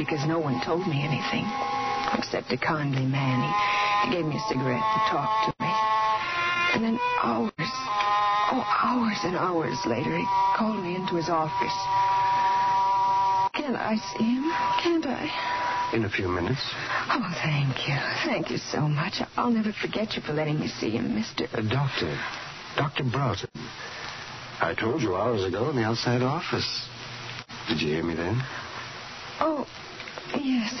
Because 0.00 0.24
no 0.26 0.38
one 0.38 0.58
told 0.64 0.86
me 0.88 1.04
anything. 1.04 1.44
Except 2.16 2.50
a 2.50 2.56
kindly 2.56 3.04
man. 3.04 3.44
He, 3.44 4.08
he 4.08 4.16
gave 4.16 4.24
me 4.24 4.36
a 4.36 4.48
cigarette 4.48 4.80
and 4.80 5.02
talked 5.12 5.44
to 5.44 5.52
me. 5.62 5.70
And 6.72 6.82
then 6.82 6.98
hours, 7.22 7.52
oh, 8.48 8.64
hours 8.64 9.18
and 9.24 9.36
hours 9.36 9.76
later, 9.84 10.16
he 10.16 10.24
called 10.56 10.82
me 10.82 10.96
into 10.96 11.16
his 11.16 11.28
office. 11.28 11.76
Can't 13.52 13.76
I 13.76 14.00
see 14.16 14.24
him? 14.24 14.50
Can't 14.82 15.04
I? 15.04 15.92
In 15.92 16.04
a 16.06 16.08
few 16.08 16.28
minutes. 16.28 16.62
Oh, 17.12 17.34
thank 17.42 17.86
you. 17.86 17.96
Thank 18.24 18.50
you 18.50 18.56
so 18.56 18.88
much. 18.88 19.20
I'll 19.36 19.50
never 19.50 19.72
forget 19.72 20.14
you 20.16 20.22
for 20.22 20.32
letting 20.32 20.58
me 20.58 20.68
see 20.68 20.92
him, 20.92 21.14
mister. 21.14 21.44
A 21.52 21.62
doctor. 21.62 22.18
Dr. 22.76 23.04
Broughton. 23.04 23.50
I 24.60 24.74
told 24.78 25.02
you 25.02 25.14
hours 25.14 25.44
ago 25.44 25.68
in 25.68 25.76
the 25.76 25.84
outside 25.84 26.22
office. 26.22 26.88
Did 27.68 27.82
you 27.82 27.88
hear 27.88 28.04
me 28.04 28.14
then? 28.14 28.40
Oh, 29.40 29.66
yes. 30.36 30.74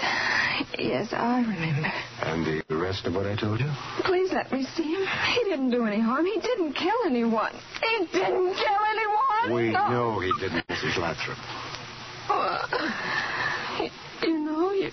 Yes, 0.78 1.08
I 1.12 1.40
remember. 1.40 1.92
And 2.22 2.64
the 2.68 2.76
rest 2.76 3.06
of 3.06 3.14
what 3.14 3.26
I 3.26 3.36
told 3.36 3.60
you? 3.60 3.70
Please 4.04 4.30
let 4.32 4.52
me 4.52 4.66
see 4.76 4.82
him. 4.82 5.06
He 5.34 5.44
didn't 5.44 5.70
do 5.70 5.84
any 5.84 6.00
harm. 6.00 6.26
He 6.26 6.40
didn't 6.40 6.74
kill 6.74 7.00
anyone. 7.06 7.52
He 7.52 8.06
didn't 8.12 8.54
kill 8.54 8.80
anyone. 8.90 9.54
We 9.54 9.70
no. 9.72 9.88
know 9.88 10.20
he 10.20 10.32
didn't, 10.40 10.66
Mrs. 10.68 10.98
Lathrop. 10.98 11.38
Oh, 12.28 13.88
you 14.22 14.38
know, 14.38 14.72
you, 14.72 14.90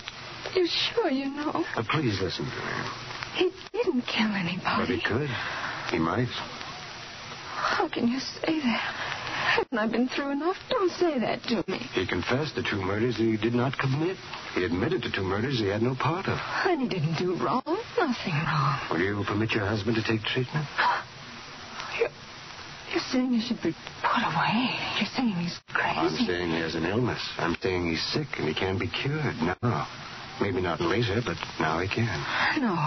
you're 0.54 0.66
sure 0.66 1.10
you 1.10 1.30
know. 1.30 1.64
Uh, 1.76 1.82
please 1.90 2.18
listen 2.20 2.44
to 2.44 2.50
me. 2.50 2.88
He 3.36 3.52
didn't 3.72 4.02
kill 4.02 4.32
anybody. 4.34 4.62
But 4.62 4.88
he 4.88 5.00
could. 5.00 5.30
He 5.90 5.98
might. 5.98 6.28
How 7.54 7.88
can 7.88 8.08
you 8.08 8.18
say 8.18 8.60
that? 8.60 9.17
Haven't 9.58 9.78
I 9.78 9.88
been 9.90 10.08
through 10.08 10.30
enough? 10.30 10.54
Don't 10.70 10.90
say 10.92 11.18
that 11.18 11.42
to 11.50 11.64
me. 11.66 11.78
He 11.92 12.06
confessed 12.06 12.54
the 12.54 12.62
two 12.62 12.76
murders 12.80 13.16
he 13.16 13.36
did 13.36 13.54
not 13.54 13.76
commit. 13.76 14.16
He 14.54 14.62
admitted 14.62 15.02
to 15.02 15.10
two 15.10 15.24
murders 15.24 15.58
he 15.58 15.66
had 15.66 15.82
no 15.82 15.96
part 15.96 16.28
of. 16.28 16.38
And 16.64 16.80
he 16.80 16.88
didn't 16.88 17.18
do 17.18 17.34
wrong. 17.42 17.62
Nothing 17.66 18.34
wrong. 18.34 18.78
Will 18.88 19.00
you 19.00 19.24
permit 19.26 19.50
your 19.50 19.66
husband 19.66 19.96
to 19.96 20.02
take 20.06 20.22
treatment? 20.22 20.64
You're, 21.98 22.08
you're 22.92 23.02
saying 23.10 23.32
he 23.34 23.40
should 23.40 23.60
be 23.60 23.74
put 23.98 24.22
away. 24.22 24.78
You're 25.02 25.10
saying 25.16 25.34
he's 25.42 25.58
crazy. 25.74 25.98
I'm 25.98 26.26
saying 26.26 26.50
he 26.50 26.60
has 26.60 26.76
an 26.76 26.86
illness. 26.86 27.20
I'm 27.38 27.56
saying 27.60 27.90
he's 27.90 28.02
sick 28.14 28.28
and 28.38 28.46
he 28.46 28.54
can 28.54 28.78
be 28.78 28.86
cured 28.86 29.34
now. 29.42 29.88
Maybe 30.40 30.60
not 30.60 30.80
later, 30.80 31.20
but 31.26 31.36
now 31.58 31.80
he 31.80 31.88
can. 31.88 32.14
No. 32.62 32.78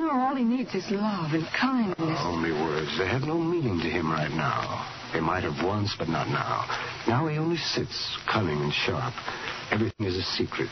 No, 0.00 0.10
all 0.18 0.34
he 0.34 0.44
needs 0.44 0.74
is 0.74 0.84
love 0.90 1.34
and 1.34 1.46
kindness. 1.52 2.20
Only 2.24 2.52
words. 2.52 2.88
They 2.96 3.06
have 3.06 3.22
no 3.28 3.36
meaning 3.36 3.78
to 3.80 3.90
him 3.90 4.10
right 4.10 4.30
now. 4.30 4.96
They 5.12 5.20
might 5.20 5.42
have 5.42 5.64
once, 5.64 5.94
but 5.98 6.08
not 6.08 6.28
now. 6.28 6.66
Now 7.08 7.26
he 7.26 7.38
only 7.38 7.56
sits, 7.56 8.18
cunning 8.30 8.60
and 8.60 8.72
sharp. 8.72 9.14
Everything 9.70 10.06
is 10.06 10.16
a 10.16 10.22
secret. 10.22 10.68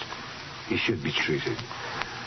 He 0.68 0.76
should 0.76 1.02
be 1.02 1.12
treated. 1.12 1.56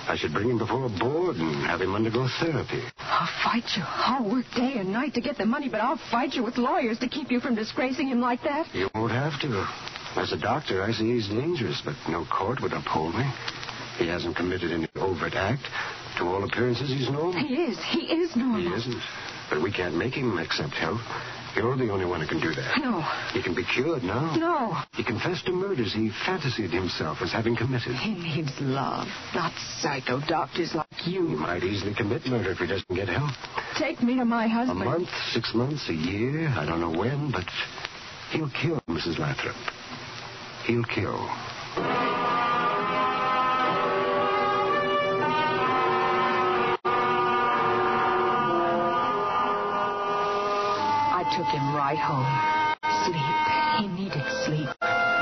I 0.08 0.18
should 0.18 0.34
bring 0.34 0.50
him 0.50 0.58
before 0.58 0.86
a 0.86 0.90
board 0.90 1.38
and 1.38 1.64
have 1.68 1.80
him 1.80 1.96
undergo 1.96 2.28
therapy. 2.40 2.82
I'll 3.00 3.30
fight 3.44 3.64
you. 3.78 3.84
I'll 3.86 4.30
work 4.30 4.46
day 4.56 4.78
and 4.78 4.92
night 4.92 5.14
to 5.14 5.22
get 5.22 5.38
the 5.38 5.46
money, 5.46 5.70
but 5.70 5.80
I'll 5.80 6.00
fight 6.10 6.34
you 6.34 6.44
with 6.44 6.58
lawyers 6.58 6.98
to 7.00 7.08
keep 7.08 7.32
you 7.32 7.40
from 7.40 7.56
disgracing 7.56 8.08
him 8.08 8.20
like 8.20 8.42
that. 8.44 8.74
You 8.74 8.90
won't 8.96 9.12
have 9.12 9.40
to. 9.42 9.68
As 10.18 10.34
a 10.34 10.38
doctor, 10.38 10.84
I 10.84 10.92
see 10.92 11.14
he's 11.14 11.30
dangerous, 11.30 11.82
but 11.86 11.96
no 12.10 12.26
court 12.26 12.62
would 12.62 12.74
uphold 12.74 13.16
me. 13.16 13.30
He 13.98 14.08
hasn't 14.08 14.36
committed 14.36 14.72
any 14.72 14.88
overt 14.96 15.36
act. 15.36 15.64
To 16.18 16.26
all 16.26 16.44
appearances, 16.44 16.90
he's 16.90 17.10
normal. 17.10 17.34
He 17.34 17.56
is. 17.56 17.78
He 17.86 18.02
is 18.12 18.36
normal. 18.36 18.62
He 18.62 18.68
isn't. 18.68 19.02
But 19.50 19.62
we 19.62 19.72
can't 19.72 19.96
make 19.96 20.16
him 20.16 20.38
accept 20.40 20.74
help. 20.74 21.00
You're 21.56 21.76
the 21.76 21.90
only 21.90 22.06
one 22.06 22.22
who 22.22 22.28
can 22.28 22.40
do 22.40 22.54
that. 22.54 22.78
No. 22.80 23.02
He 23.34 23.44
can 23.44 23.54
be 23.54 23.64
cured 23.64 24.04
now. 24.04 24.36
No. 24.36 24.78
He 24.96 25.04
confessed 25.04 25.46
to 25.46 25.52
murders 25.52 25.94
he 25.94 26.12
fantasied 26.26 26.72
himself 26.72 27.18
as 27.22 27.32
having 27.32 27.56
committed. 27.56 27.96
He 27.96 28.14
needs 28.14 28.52
love, 28.62 29.08
not 29.36 29.52
psycho 29.80 30.22
doctors 30.28 30.74
like 30.74 30.88
you. 31.06 31.28
He 31.28 31.36
might 31.36 31.64
easily 31.64 31.94
commit 31.94 32.26
murder 32.26 32.52
if 32.52 32.60
he 32.60 32.68
doesn't 32.68 32.96
get 32.96 33.10
help. 33.10 33.32
Take 33.78 34.02
me 34.02 34.16
to 34.18 34.26
my 34.26 34.48
husband. 34.48 34.82
A 34.82 34.86
month, 34.86 35.10
six 35.32 35.54
months, 35.54 35.90
a 35.90 35.94
year, 35.94 36.50
I 36.50 36.66
don't 36.66 36.80
know 36.80 36.98
when, 36.98 37.32
but 37.32 37.46
he'll 38.32 38.52
kill 38.52 38.82
Mrs. 38.88 39.20
Lathrop. 39.20 39.56
He'll 40.66 40.84
kill. 40.86 42.21
Took 51.32 51.48
him 51.48 51.64
right 51.72 51.98
home. 51.98 52.28
Sleep. 53.08 53.38
He 53.80 53.88
needed 53.88 54.26
sleep. 54.44 54.68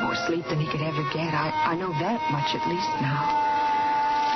More 0.01 0.17
sleep 0.25 0.45
than 0.49 0.57
he 0.57 0.65
could 0.65 0.81
ever 0.81 1.05
get. 1.13 1.37
I, 1.37 1.53
I 1.69 1.73
know 1.77 1.93
that 2.01 2.17
much 2.33 2.49
at 2.57 2.65
least 2.65 2.89
now. 2.97 3.21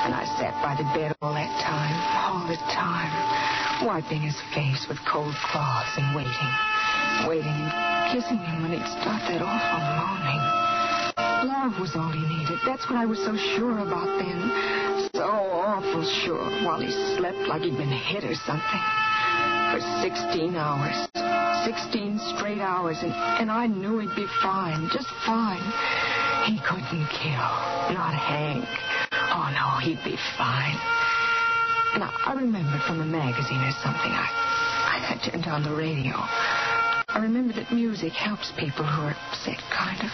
And 0.05 0.13
I 0.13 0.27
sat 0.37 0.53
by 0.61 0.77
the 0.77 0.85
bed 0.93 1.15
all 1.21 1.33
that 1.33 1.49
time, 1.65 1.95
all 2.13 2.45
the 2.45 2.59
time, 2.69 3.09
wiping 3.87 4.21
his 4.21 4.37
face 4.53 4.85
with 4.87 4.99
cold 5.09 5.33
cloths 5.49 5.97
and 5.97 6.13
waiting, 6.13 6.51
waiting 7.25 7.57
and 7.57 7.71
kissing 8.13 8.37
him 8.37 8.61
when 8.61 8.77
he'd 8.77 8.89
start 9.01 9.23
that 9.25 9.41
awful 9.41 9.81
moaning. 9.97 10.43
Love 11.49 11.79
was 11.79 11.95
all 11.95 12.11
he 12.11 12.21
needed. 12.21 12.59
That's 12.65 12.85
what 12.85 12.99
I 12.99 13.05
was 13.05 13.17
so 13.25 13.33
sure 13.55 13.79
about 13.79 14.11
then. 14.21 15.09
So 15.15 15.23
awful 15.23 16.03
sure 16.21 16.51
while 16.61 16.81
he 16.81 16.91
slept 17.17 17.39
like 17.49 17.63
he'd 17.63 17.77
been 17.77 17.89
hit 17.89 18.23
or 18.23 18.35
something. 18.45 18.83
For 19.71 19.81
16 20.03 20.55
hours. 20.55 21.12
16 21.63 22.19
straight 22.35 22.59
hours, 22.59 22.97
and, 23.01 23.13
and 23.13 23.49
I 23.49 23.67
knew 23.67 23.99
he'd 23.99 24.15
be 24.15 24.27
fine, 24.41 24.89
just 24.91 25.07
fine. 25.25 25.63
He 26.43 26.59
couldn't 26.59 27.07
kill. 27.07 27.51
Not 27.95 28.13
Hank. 28.13 28.67
Oh, 29.31 29.47
no, 29.55 29.79
he'd 29.79 30.03
be 30.03 30.17
fine. 30.37 30.75
And 31.95 32.03
I, 32.03 32.33
remembered 32.35 32.81
from 32.85 32.99
a 32.99 33.05
magazine 33.05 33.61
or 33.61 33.71
something. 33.83 34.11
I, 34.11 34.27
I 35.15 35.29
turned 35.29 35.45
on 35.45 35.63
the 35.63 35.73
radio. 35.73 36.13
I 36.15 37.19
remember 37.21 37.53
that 37.53 37.71
music 37.71 38.11
helps 38.11 38.51
people 38.59 38.83
who 38.83 39.07
are 39.07 39.15
upset, 39.31 39.61
kind 39.71 40.01
of. 40.01 40.11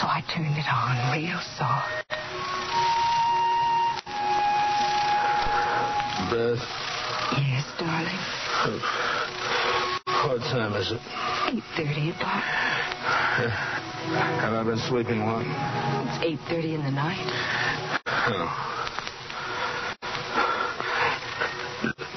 So 0.00 0.06
I 0.06 0.24
turned 0.32 0.56
it 0.56 0.64
on 0.64 0.96
real 1.12 1.40
soft. 1.58 2.08
Beth, 6.30 6.64
Yes, 7.36 7.66
darling. 7.78 9.30
What 10.26 10.40
time 10.40 10.72
is 10.74 10.90
it? 10.90 11.00
8.30 11.76 12.16
about. 12.16 12.42
Have 14.40 14.52
I 14.54 14.62
been 14.64 14.78
sleeping 14.78 15.20
long? 15.20 15.44
It's 15.44 16.42
8.30 16.48 16.74
in 16.74 16.84
the 16.84 16.90
night. 16.90 17.20
Oh. 18.06 18.70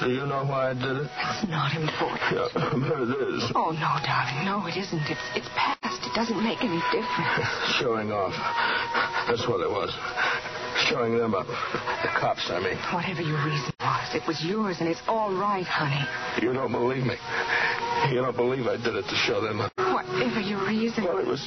Do 0.00 0.08
you 0.14 0.24
know 0.24 0.44
why 0.44 0.70
I 0.70 0.74
did 0.74 1.04
it? 1.04 1.10
It's 1.10 1.48
not 1.50 1.76
important. 1.76 2.20
Yeah, 2.32 2.48
but 2.54 3.02
it 3.02 3.28
is. 3.34 3.52
Oh, 3.54 3.76
no, 3.76 3.98
darling. 4.00 4.44
No, 4.46 4.64
it 4.66 4.76
isn't. 4.78 5.04
It's, 5.04 5.20
it's 5.34 5.48
past. 5.54 6.00
It 6.06 6.14
doesn't 6.14 6.42
make 6.42 6.64
any 6.64 6.80
difference. 6.88 7.44
Showing 7.78 8.10
off. 8.12 8.32
That's 9.28 9.46
what 9.46 9.60
it 9.60 9.68
was. 9.68 9.92
Showing 10.88 11.18
them 11.18 11.34
up. 11.34 11.46
The 11.46 12.08
cops, 12.16 12.48
I 12.48 12.60
mean. 12.60 12.78
Whatever 12.94 13.20
your 13.20 13.44
reason 13.44 13.72
was, 13.80 14.14
it 14.14 14.22
was 14.26 14.42
yours, 14.42 14.76
and 14.80 14.88
it's 14.88 15.02
all 15.08 15.34
right, 15.34 15.66
honey. 15.66 16.00
You 16.40 16.54
don't 16.54 16.72
believe 16.72 17.04
me. 17.04 17.16
You 18.10 18.22
don't 18.22 18.36
believe 18.36 18.66
I 18.66 18.76
did 18.76 18.94
it 18.94 19.04
to 19.08 19.14
show 19.16 19.40
them. 19.40 19.58
Whatever 19.76 20.40
your 20.40 20.64
reason. 20.66 21.04
Well, 21.04 21.18
it 21.18 21.26
was. 21.26 21.46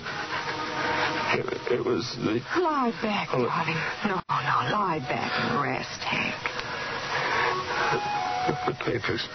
It, 1.33 1.71
it 1.79 1.85
was 1.85 2.15
the. 2.19 2.41
Lie 2.61 2.91
back, 3.01 3.29
Oh, 3.33 3.45
darling. 3.45 3.75
No, 4.05 4.15
no, 4.15 4.75
lie 4.77 4.99
back 5.07 5.31
and 5.31 5.61
rest, 5.63 6.01
Hank. 6.03 6.35
The 8.67 8.73
papers. 8.83 9.27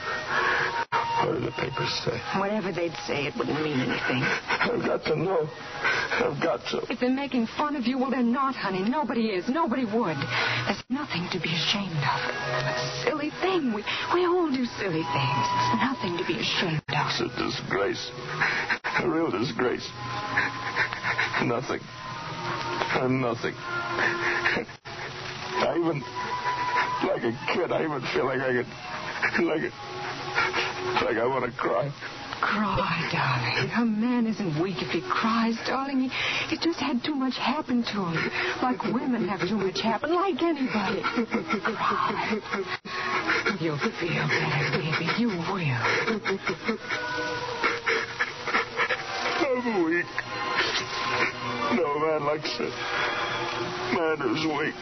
What 1.25 1.35
do 1.39 1.41
the 1.47 1.53
papers 1.53 1.91
say? 2.05 2.21
Whatever 2.39 2.71
they'd 2.73 2.95
say, 3.07 3.27
it 3.27 3.35
wouldn't 3.37 3.63
mean 3.63 3.81
anything. 3.81 4.23
I've 4.23 4.83
got 4.85 5.05
to 5.05 5.17
know. 5.17 5.49
I've 6.13 6.41
got 6.43 6.61
to. 6.71 6.87
If 6.93 7.01
they're 7.01 7.11
making 7.11 7.47
fun 7.57 7.77
of 7.77 7.87
you, 7.87 7.99
well, 7.99 8.11
they're 8.11 8.23
not, 8.23 8.55
honey. 8.55 8.83
Nobody 8.89 9.29
is. 9.31 9.49
Nobody 9.49 9.85
would. 9.85 10.17
There's 10.67 10.83
nothing 10.91 11.29
to 11.33 11.41
be 11.41 11.49
ashamed 11.51 11.97
of. 11.97 12.21
A 12.21 13.03
silly 13.05 13.31
thing. 13.41 13.73
We, 13.73 13.83
we 14.15 14.27
all 14.27 14.51
do 14.51 14.65
silly 14.79 15.03
things. 15.03 15.47
Nothing 15.81 16.17
to 16.19 16.25
be 16.27 16.39
ashamed 16.39 16.83
of. 16.86 16.86
It's 16.99 17.21
a 17.21 17.29
disgrace. 17.37 18.11
A 19.01 19.09
real 19.09 19.31
disgrace. 19.31 19.87
Nothing. 21.45 21.81
I'm 22.97 23.21
nothing. 23.21 23.55
I 25.59 25.77
even, 25.79 26.03
like 27.07 27.23
a 27.23 27.33
kid, 27.53 27.71
I 27.73 27.85
even 27.85 28.01
feel 28.13 28.25
like 28.25 28.41
I 28.41 28.53
could, 28.53 28.67
like, 29.45 29.73
like 31.05 31.17
I 31.19 31.27
want 31.27 31.45
to 31.45 31.53
cry. 31.59 31.93
Cry, 32.41 33.09
darling. 33.13 33.71
A 33.77 33.85
man 33.85 34.27
isn't 34.27 34.61
weak 34.63 34.83
if 34.83 34.89
he 34.89 35.01
cries, 35.01 35.57
darling. 35.67 36.01
He, 36.01 36.11
he 36.49 36.57
just 36.59 36.79
had 36.79 37.03
too 37.03 37.15
much 37.15 37.37
happen 37.37 37.83
to 37.83 38.05
him. 38.05 38.31
Like 38.63 38.83
women 38.85 39.29
have 39.29 39.41
too 39.49 39.57
much 39.57 39.81
happen, 39.81 40.15
like 40.15 40.43
anybody. 40.43 41.03
Cry. 41.03 42.41
You'll 43.61 43.79
feel 43.79 44.27
better, 44.27 44.79
baby. 44.79 45.07
You 45.19 45.29
will. 45.29 45.47
I'm 49.47 49.85
weak. 49.85 50.07
No 51.77 51.99
man 52.01 52.25
likes 52.25 52.51
it. 52.59 52.75
Man 53.95 54.17
who's 54.19 54.45
weak. 54.47 54.75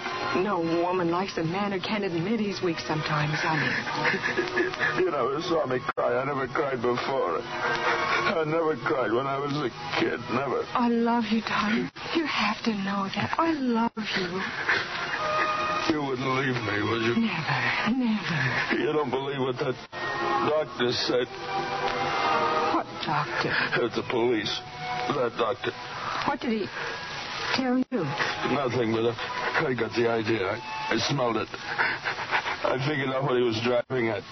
No 0.42 0.60
woman 0.82 1.10
likes 1.10 1.36
a 1.36 1.44
man 1.44 1.72
who 1.72 1.80
can't 1.80 2.04
admit 2.04 2.40
he's 2.40 2.62
weak 2.62 2.78
sometimes, 2.80 3.34
honey. 3.34 3.68
You 4.98 5.10
never 5.10 5.42
saw 5.42 5.66
me 5.66 5.80
cry. 5.94 6.16
I 6.16 6.24
never 6.24 6.46
cried 6.46 6.80
before. 6.80 7.40
I 7.42 8.44
never 8.46 8.76
cried 8.76 9.12
when 9.12 9.26
I 9.26 9.38
was 9.38 9.52
a 9.52 9.70
kid. 10.00 10.20
Never. 10.32 10.64
I 10.72 10.88
love 10.88 11.24
you, 11.30 11.42
darling. 11.42 11.90
You 12.14 12.24
have 12.24 12.62
to 12.64 12.70
know 12.74 13.08
that. 13.14 13.34
I 13.38 13.52
love 13.52 13.92
you. 13.96 14.40
You 15.90 16.02
wouldn't 16.02 16.26
leave 16.26 16.56
me, 16.64 16.76
would 16.90 17.02
you? 17.02 17.14
Never, 17.20 17.58
never. 17.98 18.82
You 18.82 18.92
don't 18.92 19.10
believe 19.10 19.40
what 19.40 19.56
that 19.58 19.76
doctor 20.48 20.92
said 20.92 21.28
What 22.74 22.86
doctor? 23.04 23.50
at 23.84 23.92
the 23.94 24.02
police. 24.10 24.60
That 25.08 25.32
doctor. 25.38 25.70
What 26.26 26.40
did 26.40 26.52
he 26.62 26.66
tell 27.54 27.78
you? 27.78 28.00
Nothing, 28.54 28.92
but 28.92 29.12
I, 29.12 29.74
got 29.74 29.92
the 29.94 30.08
idea. 30.08 30.46
I, 30.48 30.94
I 30.94 30.96
smelled 31.10 31.36
it. 31.36 31.48
I 31.52 32.78
figured 32.88 33.10
out 33.10 33.24
what 33.24 33.36
he 33.36 33.42
was 33.42 33.60
driving 33.62 34.08
at. 34.08 34.22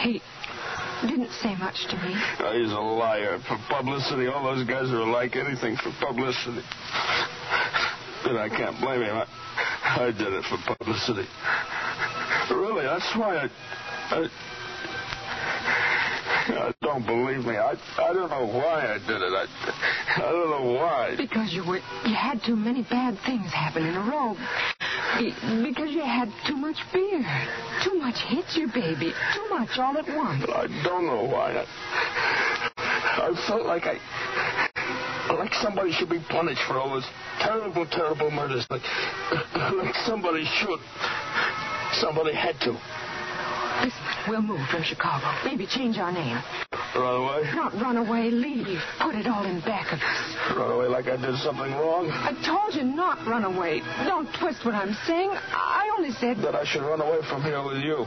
He 0.00 0.22
didn't 1.02 1.30
say 1.42 1.54
much 1.56 1.86
to 1.90 1.96
me. 1.96 2.14
Uh, 2.38 2.52
he's 2.54 2.70
a 2.72 2.78
liar. 2.78 3.38
For 3.46 3.58
publicity, 3.68 4.26
all 4.28 4.44
those 4.44 4.66
guys 4.66 4.90
are 4.90 5.04
like 5.06 5.34
Anything 5.36 5.76
for 5.76 5.90
publicity. 6.00 6.62
But 8.24 8.36
I 8.36 8.48
can't 8.48 8.80
blame 8.80 9.02
him. 9.02 9.16
I, 9.16 9.26
I 9.96 10.12
did 10.16 10.32
it 10.32 10.44
for 10.44 10.58
publicity. 10.76 11.26
Really, 12.50 12.84
that's 12.84 13.10
why 13.16 13.48
I. 14.10 14.28
I 16.50 16.72
don't 16.82 17.04
believe 17.04 17.44
me. 17.44 17.56
I 17.56 17.74
I 17.98 18.12
don't 18.12 18.30
know 18.30 18.46
why 18.46 18.94
I 18.94 18.98
did 18.98 19.20
it. 19.20 19.32
I 19.32 19.46
I 20.16 20.20
don't 20.30 20.50
know 20.50 20.72
why. 20.72 21.14
Because 21.16 21.52
you 21.52 21.64
were 21.64 21.76
you 22.06 22.14
had 22.14 22.42
too 22.44 22.56
many 22.56 22.82
bad 22.82 23.18
things 23.26 23.50
happen 23.52 23.84
in 23.86 23.94
a 23.94 24.00
row. 24.00 24.34
Be- 25.18 25.34
Because 25.68 25.90
you 25.90 26.02
had 26.02 26.32
too 26.46 26.56
much 26.56 26.76
beer, 26.92 27.20
Too 27.84 27.94
much 27.98 28.18
hit 28.28 28.44
you, 28.56 28.68
baby. 28.68 29.12
Too 29.34 29.48
much 29.50 29.78
all 29.78 29.96
at 29.96 30.08
once. 30.08 30.44
I 30.48 30.66
don't 30.84 31.06
know 31.06 31.24
why. 31.24 31.64
I, 31.64 33.28
I 33.30 33.46
felt 33.46 33.66
like 33.66 33.84
I 33.86 33.98
like 35.34 35.52
somebody 35.54 35.92
should 35.92 36.08
be 36.10 36.20
punished 36.28 36.62
for 36.66 36.78
all 36.78 36.90
those 36.90 37.06
terrible, 37.40 37.86
terrible 37.86 38.30
murders. 38.30 38.66
Like 38.70 38.82
like 39.54 39.94
somebody 40.06 40.44
should. 40.44 40.80
Somebody 41.94 42.34
had 42.34 42.58
to. 42.60 42.78
Listen, 43.82 44.00
we'll 44.28 44.42
move 44.42 44.60
from 44.70 44.82
Chicago. 44.82 45.24
Maybe 45.44 45.66
change 45.66 45.98
our 45.98 46.10
name. 46.10 46.42
Run 46.96 47.14
away. 47.14 47.42
Not 47.54 47.72
run 47.74 47.96
away, 47.96 48.30
leave. 48.30 48.80
Put 49.00 49.14
it 49.14 49.26
all 49.26 49.44
in 49.44 49.60
back 49.60 49.92
of 49.92 50.00
us. 50.00 50.56
Run 50.56 50.72
away 50.72 50.86
like 50.88 51.06
I 51.06 51.16
did 51.16 51.36
something 51.38 51.72
wrong. 51.74 52.10
I 52.10 52.32
told 52.44 52.74
you 52.74 52.82
not 52.82 53.24
run 53.26 53.44
away. 53.44 53.80
Don't 54.04 54.28
twist 54.40 54.64
what 54.64 54.74
I'm 54.74 54.94
saying. 55.06 55.30
I 55.30 55.94
only 55.96 56.10
said 56.10 56.38
That 56.38 56.56
I 56.56 56.64
should 56.64 56.82
run 56.82 57.00
away 57.00 57.20
from 57.28 57.42
here 57.42 57.62
with 57.62 57.78
you. 57.78 58.04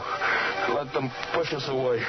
Let 0.75 0.91
them 0.93 1.09
push 1.33 1.53
us 1.53 1.65
away. 1.69 2.03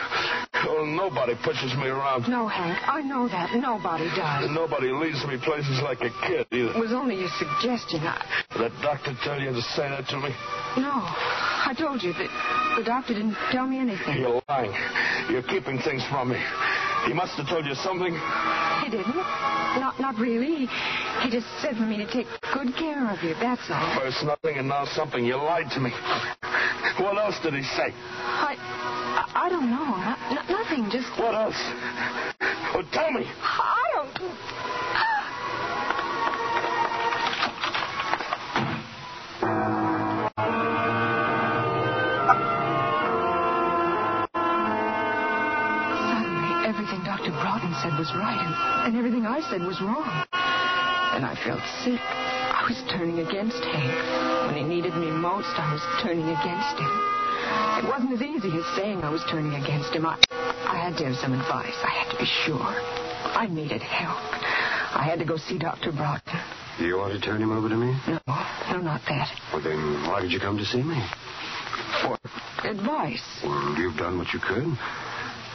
Oh, 0.64 0.85
nobody 0.87 1.35
pushes 1.44 1.75
me 1.77 1.88
around. 1.88 2.29
no, 2.29 2.46
Hank. 2.46 2.79
I 2.88 3.03
know 3.03 3.27
that. 3.29 3.55
Nobody 3.57 4.05
does. 4.14 4.44
And 4.46 4.55
nobody 4.55 4.88
leads 4.92 5.25
me 5.27 5.37
places 5.42 5.81
like 5.83 5.98
a 6.01 6.11
kid 6.27 6.46
either. 6.53 6.70
It 6.77 6.81
was 6.81 6.92
only 6.92 7.25
a 7.25 7.29
suggestion. 7.38 8.01
I, 8.07 8.22
That 8.59 8.70
doctor 8.83 9.12
tell 9.25 9.40
you 9.40 9.51
to 9.51 9.62
say 9.75 9.88
that 9.88 10.07
to 10.09 10.16
me? 10.18 10.31
no, 10.79 11.03
I 11.03 11.75
told 11.77 12.03
you 12.03 12.12
that 12.14 12.31
the 12.79 12.85
doctor 12.85 13.14
didn't 13.14 13.37
tell 13.51 13.66
me 13.66 13.79
anything. 13.79 14.18
You're 14.20 14.40
lying. 14.48 14.72
You're 15.31 15.42
keeping 15.42 15.79
things 15.83 16.03
from 16.11 16.31
me. 16.31 16.40
He 17.07 17.12
must 17.12 17.35
have 17.35 17.48
told 17.48 17.66
you 17.66 17.75
something. 17.75 18.14
He 18.14 18.90
didn't. 18.90 19.16
Not, 19.83 19.98
not 19.98 20.14
really. 20.16 20.66
He, 20.66 20.68
he 21.27 21.31
just 21.31 21.46
said 21.61 21.75
for 21.77 21.83
me 21.83 21.96
to 21.98 22.07
take 22.07 22.27
good 22.55 22.70
care 22.79 23.11
of 23.11 23.18
you. 23.22 23.35
That's 23.40 23.62
all. 23.68 23.98
First 24.01 24.22
nothing 24.25 24.59
and 24.59 24.68
now 24.68 24.85
something. 24.94 25.25
You 25.25 25.37
lied 25.37 25.70
to 25.75 25.81
me. 25.81 25.90
What 27.03 27.18
else 27.18 27.35
did 27.42 27.55
he 27.55 27.62
say? 27.62 27.90
I, 27.90 28.55
I, 29.42 29.48
don't 29.48 29.70
know. 29.70 29.83
Not, 29.83 30.18
not, 30.31 30.48
nothing. 30.48 30.88
Just. 30.88 31.11
What 31.18 31.35
else? 31.35 31.59
Well, 32.72 32.87
tell 32.92 33.11
me. 33.11 33.26
I 33.42 33.90
don't. 33.92 34.14
Suddenly, 46.07 46.68
everything 46.68 47.02
Dr. 47.02 47.33
Broughton 47.42 47.74
said 47.83 47.98
was 47.98 48.12
right, 48.14 48.38
and, 48.38 48.94
and 48.94 48.96
everything 48.96 49.26
I 49.26 49.40
said 49.50 49.62
was 49.62 49.81
wrong. 49.81 50.07
And 51.18 51.26
I 51.26 51.35
felt 51.42 51.62
sick. 51.83 51.98
I 51.98 52.62
was 52.68 52.81
turning 52.92 53.18
against 53.18 53.59
Hank. 53.59 54.46
When 54.46 54.55
he 54.55 54.62
needed 54.62 54.94
me 54.94 55.11
most, 55.11 55.50
I 55.59 55.72
was 55.72 55.83
turning 56.00 56.28
against 56.28 56.78
him. 56.78 57.21
It 57.78 57.88
wasn't 57.88 58.12
as 58.14 58.22
easy 58.22 58.57
as 58.57 58.64
saying 58.76 59.02
I 59.02 59.11
was 59.11 59.22
turning 59.31 59.55
against 59.55 59.94
him. 59.94 60.07
I, 60.07 60.16
I 60.31 60.76
had 60.78 60.96
to 60.98 61.05
have 61.07 61.16
some 61.16 61.33
advice. 61.33 61.74
I 61.83 61.90
had 61.90 62.11
to 62.12 62.16
be 62.18 62.28
sure. 62.46 62.74
I 63.35 63.46
needed 63.46 63.83
help. 63.83 64.18
I 64.94 65.02
had 65.05 65.18
to 65.18 65.24
go 65.24 65.37
see 65.37 65.59
Dr. 65.59 65.90
Broughton. 65.92 66.38
Do 66.78 66.87
you 66.87 66.96
want 66.96 67.12
to 67.12 67.20
turn 67.20 67.42
him 67.42 67.52
over 67.52 67.68
to 67.68 67.76
me? 67.76 67.92
No, 68.07 68.20
no, 68.70 68.78
not 68.81 69.02
that. 69.09 69.28
Well, 69.52 69.62
then 69.62 70.09
why 70.09 70.20
did 70.22 70.33
you 70.33 70.40
come 70.40 70.57
to 70.59 70.64
see 70.64 70.83
me? 70.83 71.00
For 72.02 72.18
advice. 72.64 73.22
Well, 73.42 73.74
you've 73.78 73.96
done 73.96 74.18
what 74.18 74.33
you 74.33 74.40
could. 74.40 74.64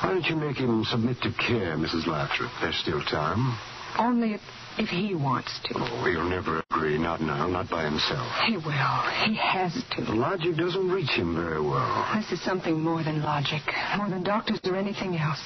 Why 0.02 0.13
don't 0.13 0.26
you 0.26 0.36
make 0.36 0.58
him 0.58 0.84
submit 0.86 1.17
to 1.23 1.32
care, 1.34 1.76
Mrs. 1.78 2.06
Lathrop? 2.06 2.52
There's 2.62 2.78
still 2.78 3.02
time. 3.04 3.58
Only 4.00 4.34
if, 4.34 4.41
if 4.78 4.89
he 4.89 5.15
wants 5.15 5.60
to. 5.65 5.73
Oh, 5.78 6.06
he'll 6.06 6.30
never 6.30 6.62
agree. 6.69 6.97
Not 6.97 7.21
now. 7.21 7.47
Not 7.47 7.69
by 7.69 7.84
himself. 7.86 8.28
He 8.45 8.58
will. 8.58 9.02
He 9.26 9.36
has 9.36 9.73
The 9.97 10.06
to. 10.06 10.12
logic 10.13 10.56
doesn't 10.58 10.89
reach 10.91 11.10
him 11.12 11.36
very 11.36 11.62
well. 11.62 12.08
This 12.15 12.32
is 12.39 12.43
something 12.45 12.80
more 12.80 13.04
than 13.04 13.21
logic, 13.23 13.62
more 13.97 14.10
than 14.10 14.23
doctors 14.23 14.60
or 14.65 14.76
anything 14.76 15.17
else. 15.17 15.41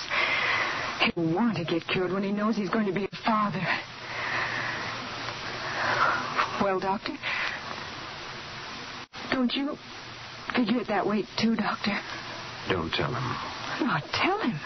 He'll 1.15 1.34
want 1.34 1.58
to 1.58 1.65
get 1.65 1.88
cured 1.88 2.12
when 2.12 2.23
he 2.23 2.32
knows 2.32 2.56
he's 2.56 2.69
going 2.69 2.86
to 2.88 2.93
be 2.93 3.06
a 3.06 3.17
father. 3.25 3.65
Well, 6.62 6.80
Doctor? 6.80 7.13
Don't 9.32 9.51
you 9.54 9.75
figure 10.56 10.80
it 10.80 10.88
that 10.89 11.08
way, 11.08 11.23
too, 11.41 11.56
Doctor? 11.56 11.97
Don't 12.69 12.91
tell 12.91 13.12
him. 13.12 13.88
Not 13.88 14.04
tell 14.13 14.39
him. 14.41 14.60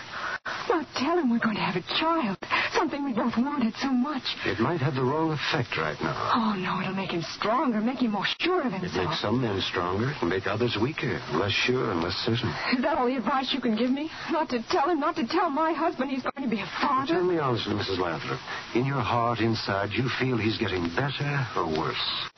Not 0.69 0.85
tell 0.95 1.17
him 1.17 1.29
we're 1.29 1.39
going 1.39 1.55
to 1.55 1.61
have 1.61 1.75
a 1.75 1.85
child. 1.99 2.37
Something 2.73 3.03
we 3.05 3.13
both 3.13 3.37
wanted 3.37 3.73
so 3.81 3.89
much. 3.89 4.23
It 4.45 4.59
might 4.59 4.81
have 4.81 4.95
the 4.95 5.03
wrong 5.03 5.31
effect 5.31 5.77
right 5.77 5.97
now. 6.01 6.31
Oh, 6.35 6.53
no, 6.57 6.81
it'll 6.81 6.95
make 6.95 7.11
him 7.11 7.23
stronger, 7.37 7.79
make 7.79 7.99
him 8.01 8.11
more 8.11 8.25
sure 8.39 8.61
of 8.61 8.73
himself. 8.73 8.95
It 8.95 9.09
makes 9.09 9.21
some 9.21 9.41
men 9.41 9.61
stronger 9.61 10.13
and 10.19 10.29
make 10.29 10.47
others 10.47 10.77
weaker, 10.81 11.19
less 11.33 11.51
sure 11.51 11.91
and 11.91 12.01
less 12.01 12.13
certain. 12.25 12.49
Is 12.75 12.81
that 12.81 12.97
all 12.97 13.07
the 13.07 13.15
advice 13.15 13.53
you 13.53 13.61
can 13.61 13.75
give 13.75 13.91
me? 13.91 14.09
Not 14.31 14.49
to 14.49 14.63
tell 14.69 14.89
him, 14.89 14.99
not 14.99 15.15
to 15.15 15.27
tell 15.27 15.49
my 15.49 15.73
husband 15.73 16.11
he's 16.11 16.23
going 16.23 16.49
to 16.49 16.49
be 16.49 16.61
a 16.61 16.69
father. 16.81 17.13
Tell 17.13 17.23
me 17.23 17.37
honestly, 17.37 17.73
Mrs. 17.73 17.99
Lathrop. 17.99 18.39
In 18.75 18.85
your 18.85 19.01
heart, 19.01 19.39
inside, 19.39 19.91
you 19.91 20.09
feel 20.19 20.37
he's 20.37 20.57
getting 20.57 20.89
better 20.95 21.47
or 21.55 21.67
worse? 21.67 22.29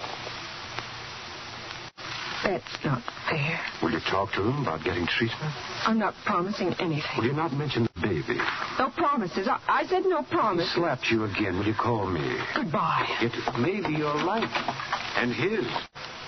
That's 2.47 2.85
not 2.85 3.03
fair. 3.29 3.59
Will 3.83 3.91
you 3.91 3.99
talk 4.09 4.31
to 4.35 4.41
him 4.41 4.61
about 4.61 4.81
getting 4.85 5.05
treatment? 5.05 5.53
I'm 5.85 5.99
not 5.99 6.13
promising 6.25 6.73
anything. 6.79 7.03
Will 7.17 7.25
you 7.25 7.33
not 7.33 7.51
mention 7.51 7.89
the 7.93 8.01
baby? 8.01 8.39
No 8.79 8.89
promises. 8.95 9.49
I, 9.49 9.59
I 9.67 9.85
said 9.85 10.03
no 10.05 10.21
He 10.21 10.33
promise. 10.33 10.73
slapped 10.73 11.07
you 11.11 11.25
again. 11.25 11.57
Will 11.59 11.65
you 11.67 11.73
call 11.75 12.05
me? 12.07 12.37
Goodbye. 12.55 13.05
It 13.19 13.33
may 13.59 13.85
be 13.85 13.97
your 13.97 14.15
life 14.15 14.49
and 15.17 15.33
his 15.33 15.65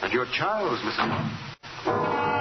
and 0.01 0.11
your 0.11 0.25
child's, 0.35 0.81
Mrs. 0.81 2.39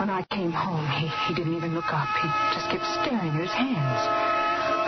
When 0.00 0.10
I 0.10 0.26
came 0.30 0.50
home, 0.50 0.84
he, 0.98 1.06
he 1.28 1.34
didn't 1.34 1.54
even 1.54 1.74
look 1.74 1.92
up. 1.94 2.08
He 2.18 2.28
just 2.58 2.66
kept 2.74 2.82
staring 3.00 3.30
at 3.38 3.40
his 3.40 3.52
hands. 3.54 4.31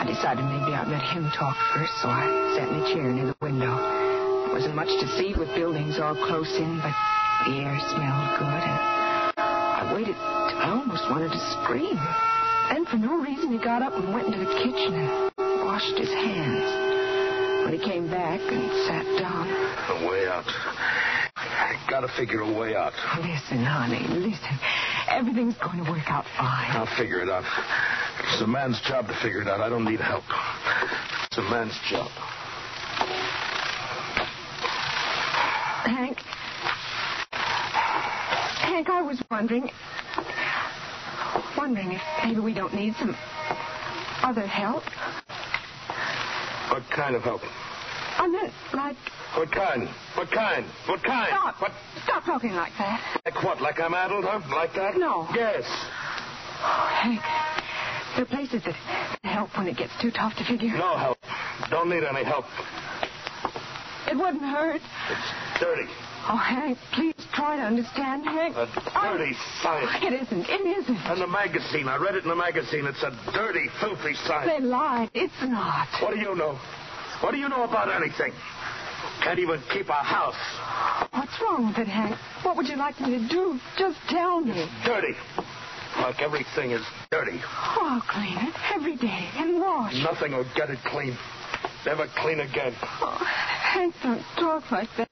I 0.04 0.06
decided 0.06 0.44
maybe 0.44 0.76
I'd 0.76 0.92
let 0.92 1.00
him 1.00 1.32
talk 1.32 1.56
first, 1.72 1.96
so 2.04 2.12
I 2.12 2.28
sat 2.52 2.68
in 2.68 2.76
a 2.76 2.84
chair 2.92 3.08
near 3.08 3.32
the 3.32 3.40
window. 3.40 3.72
There 3.72 4.52
wasn't 4.52 4.76
much 4.76 4.92
to 5.00 5.08
see 5.16 5.32
with 5.32 5.48
buildings 5.56 5.96
all 5.96 6.12
close 6.28 6.52
in, 6.60 6.76
but 6.84 6.92
the 7.48 7.64
air 7.64 7.72
smelled 7.88 8.28
good, 8.36 8.60
and 8.68 8.78
I 9.32 9.96
waited 9.96 10.12
till 10.12 10.60
I 10.60 10.76
almost 10.76 11.08
wanted 11.08 11.32
to 11.32 11.40
scream. 11.56 11.96
Then, 12.68 12.84
for 12.84 13.00
no 13.00 13.16
reason, 13.16 13.48
he 13.48 13.56
got 13.56 13.80
up 13.80 13.96
and 13.96 14.12
went 14.12 14.28
into 14.28 14.44
the 14.44 14.52
kitchen 14.60 14.92
and 14.92 15.32
washed 15.64 15.96
his 15.96 16.12
hands. 16.12 17.64
When 17.64 17.72
he 17.72 17.80
came 17.80 18.04
back 18.12 18.44
and 18.44 18.60
sat 18.84 19.08
down, 19.16 19.48
A 19.48 20.04
way 20.04 20.28
out. 20.28 20.44
I 21.32 21.80
gotta 21.88 22.12
figure 22.12 22.44
a 22.44 22.52
way 22.52 22.76
out. 22.76 22.92
listen, 23.24 23.64
honey, 23.64 24.04
listen. 24.20 24.52
Everything's 25.08 25.56
going 25.64 25.82
to 25.82 25.90
work 25.90 26.12
out 26.12 26.28
fine. 26.36 26.76
I'll 26.76 26.92
figure 27.00 27.20
it 27.24 27.30
out. 27.30 27.44
It's 28.20 28.42
a 28.42 28.46
man's 28.46 28.80
job 28.82 29.06
to 29.08 29.14
figure 29.22 29.42
it 29.42 29.48
out. 29.48 29.60
I 29.60 29.68
don't 29.68 29.84
need 29.84 30.00
help. 30.00 30.24
It's 31.26 31.38
a 31.38 31.42
man's 31.42 31.78
job. 31.90 32.10
Hank. 35.84 36.18
Hank, 38.60 38.88
I 38.90 39.02
was 39.02 39.22
wondering. 39.30 39.70
Wondering 41.56 41.92
if 41.92 42.02
maybe 42.24 42.40
we 42.40 42.54
don't 42.54 42.74
need 42.74 42.94
some 42.98 43.16
other 44.22 44.46
help. 44.46 44.82
What 46.70 46.82
kind 46.94 47.14
of 47.14 47.22
help? 47.22 47.42
I 48.16 48.26
meant, 48.28 48.52
like, 48.72 48.96
What 49.36 49.50
kind? 49.52 49.88
What 50.16 50.30
kind? 50.30 50.66
What 50.88 51.02
kind? 51.02 51.28
stop. 51.28 51.60
What? 51.60 51.72
Stop 52.04 52.24
talking 52.24 52.52
like 52.52 52.72
that. 52.78 53.20
Like 53.24 53.42
what? 53.42 53.60
Like 53.60 53.80
I'm 53.80 53.94
addled, 53.94 54.24
huh? 54.24 54.40
Like 54.54 54.72
that? 54.74 54.96
No. 54.96 55.26
Yes. 55.34 55.64
Hank, 56.62 57.20
there 58.14 58.22
are 58.22 58.26
places 58.26 58.62
that 58.64 58.74
help 59.24 59.56
when 59.56 59.66
it 59.66 59.76
gets 59.76 59.92
too 60.00 60.10
tough 60.10 60.34
to 60.36 60.44
figure. 60.44 60.76
No 60.76 60.96
help. 60.96 61.18
Don't 61.70 61.88
need 61.88 62.04
any 62.04 62.24
help. 62.24 62.44
It 64.06 64.16
wouldn't 64.16 64.42
hurt. 64.42 64.80
It's 65.10 65.60
dirty. 65.60 65.88
Oh, 66.26 66.36
Hank, 66.36 66.78
please 66.94 67.14
try 67.34 67.56
to 67.56 67.62
understand, 67.62 68.24
Hank. 68.24 68.56
A 68.56 68.66
dirty 69.02 69.34
science. 69.60 69.90
It 70.00 70.12
isn't. 70.22 70.46
It 70.48 70.78
isn't. 70.78 70.96
And 70.96 71.20
the 71.20 71.26
magazine. 71.26 71.88
I 71.88 71.96
read 71.96 72.14
it 72.14 72.22
in 72.24 72.30
the 72.30 72.36
magazine. 72.36 72.86
It's 72.86 73.02
a 73.02 73.10
dirty, 73.32 73.68
filthy 73.80 74.14
science. 74.24 74.50
They 74.50 74.64
lied. 74.64 75.10
It's 75.12 75.34
not. 75.42 75.88
What 76.00 76.14
do 76.14 76.20
you 76.20 76.34
know? 76.34 76.58
What 77.20 77.32
do 77.32 77.38
you 77.38 77.48
know 77.48 77.64
about 77.64 77.92
anything? 77.92 78.32
Can't 79.22 79.38
even 79.38 79.60
keep 79.72 79.88
a 79.88 79.92
house. 79.92 80.36
What's 81.12 81.32
wrong 81.40 81.68
with 81.68 81.78
it, 81.78 81.88
Hank? 81.88 82.16
What 82.42 82.56
would 82.56 82.68
you 82.68 82.76
like 82.76 82.98
me 83.00 83.18
to 83.18 83.28
do? 83.28 83.58
Just 83.78 83.98
tell 84.08 84.40
me. 84.40 84.68
Dirty. 84.84 85.14
Like 85.96 86.20
everything 86.20 86.72
is 86.72 86.82
dirty. 87.10 87.40
Oh, 87.42 87.78
I'll 87.82 88.00
clean 88.02 88.36
it 88.36 88.54
every 88.74 88.96
day 88.96 89.28
and 89.36 89.60
wash. 89.60 89.94
Nothing 90.02 90.32
will 90.32 90.46
get 90.54 90.70
it 90.70 90.78
clean. 90.84 91.16
Never 91.86 92.06
clean 92.16 92.40
again. 92.40 92.74
Oh, 92.82 93.16
Hank, 93.24 93.94
don't 94.02 94.22
talk 94.36 94.70
like 94.70 94.88
that. 94.96 95.08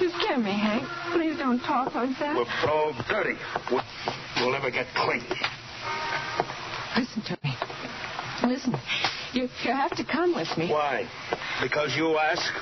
You 0.00 0.10
scare 0.20 0.38
me, 0.38 0.52
Hank. 0.52 0.86
Please 1.12 1.38
don't 1.38 1.60
talk 1.60 1.94
like 1.94 2.16
that. 2.18 2.36
We're 2.36 2.44
so 2.62 2.92
dirty. 3.08 3.38
We'll, 3.70 3.82
we'll 4.36 4.52
never 4.52 4.70
get 4.70 4.86
clean. 4.94 5.24
Listen 6.96 7.22
to 7.22 7.38
me. 7.42 7.54
Listen. 8.44 8.74
You, 9.32 9.48
you 9.64 9.72
have 9.72 9.96
to 9.96 10.04
come 10.04 10.34
with 10.34 10.48
me. 10.56 10.70
Why? 10.70 11.08
Because 11.62 11.94
you 11.96 12.16
ask? 12.18 12.52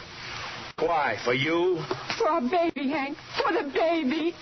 Why? 0.78 1.16
For 1.24 1.34
you? 1.34 1.82
For 2.18 2.28
our 2.28 2.40
baby, 2.42 2.88
Hank. 2.90 3.16
For 3.42 3.52
the 3.52 3.70
baby. 3.72 4.34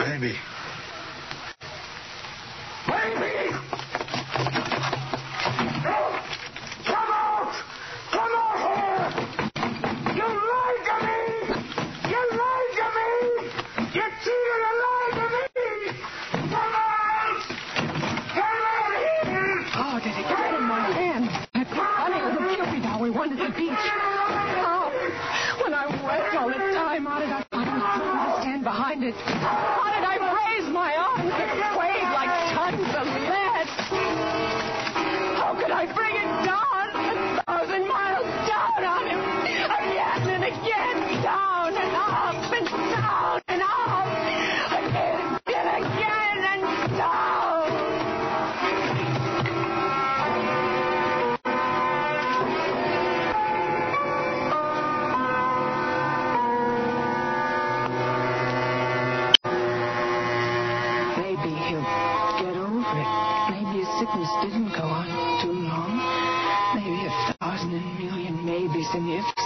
Baby. 0.00 0.32
Baby! 2.86 3.52
Come 6.86 7.10
out! 7.12 7.54
Come 8.10 8.32
out 8.32 8.58
here! 8.64 9.04
You 10.16 10.24
lied 10.24 10.82
to 10.88 10.96
me! 11.04 11.20
You 12.08 12.20
lied 12.32 12.72
to 12.80 12.86
me! 12.96 13.12
You 13.92 14.06
cheated 14.24 14.62
and 14.68 14.78
lied 14.80 15.14
to 15.20 15.26
me! 15.36 15.44
Come 16.48 16.74
out! 16.80 17.40
Come 18.32 18.60
out 18.72 18.92
here! 18.96 19.58
Oh, 19.76 20.00
did 20.02 20.16
it 20.16 20.26
get 20.26 20.54
in 20.54 20.64
my 20.64 20.88
hand? 20.92 21.24
That 21.52 21.68
funny 21.76 22.20
little 22.24 22.48
Cupid 22.56 22.82
doll 22.84 23.00
we 23.02 23.10
won 23.10 23.32
at 23.32 23.38
the 23.38 23.52
beach. 23.54 23.86
Oh, 24.64 24.88
when 25.62 25.74
I 25.74 25.86
wept 26.02 26.34
all 26.36 26.48
the 26.48 26.54
time, 26.54 27.04
how 27.04 27.18
did 27.20 27.30
I 27.30 27.42
find 27.50 27.70
myself 27.78 28.36
to 28.36 28.40
stand 28.40 28.64
behind 28.64 29.04
it? 29.04 29.79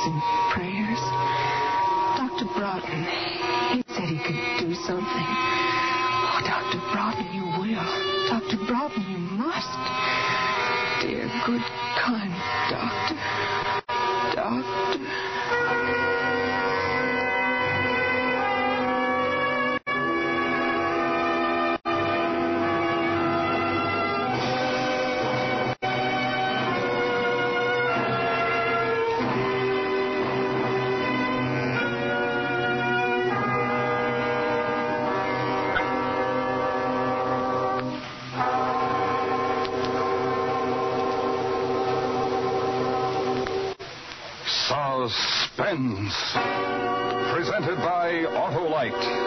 And 0.07 0.21
prayers. 0.53 1.01
Dr. 2.17 2.47
Broughton, 2.57 3.05
he 3.73 3.85
said 3.95 4.09
he 4.09 4.19
could 4.19 4.69
do 4.69 4.75
something. 4.75 5.27
Oh, 6.27 6.40
Dr. 6.45 6.81
Broughton, 6.93 7.27
you 7.33 7.45
will. 7.59 7.88
Dr. 8.29 8.59
Broughton, 8.67 9.03
you 9.11 9.19
must. 9.19 9.71
Dear, 11.01 11.31
good, 11.47 11.62
kind 11.97 12.33
doctor. 12.71 13.54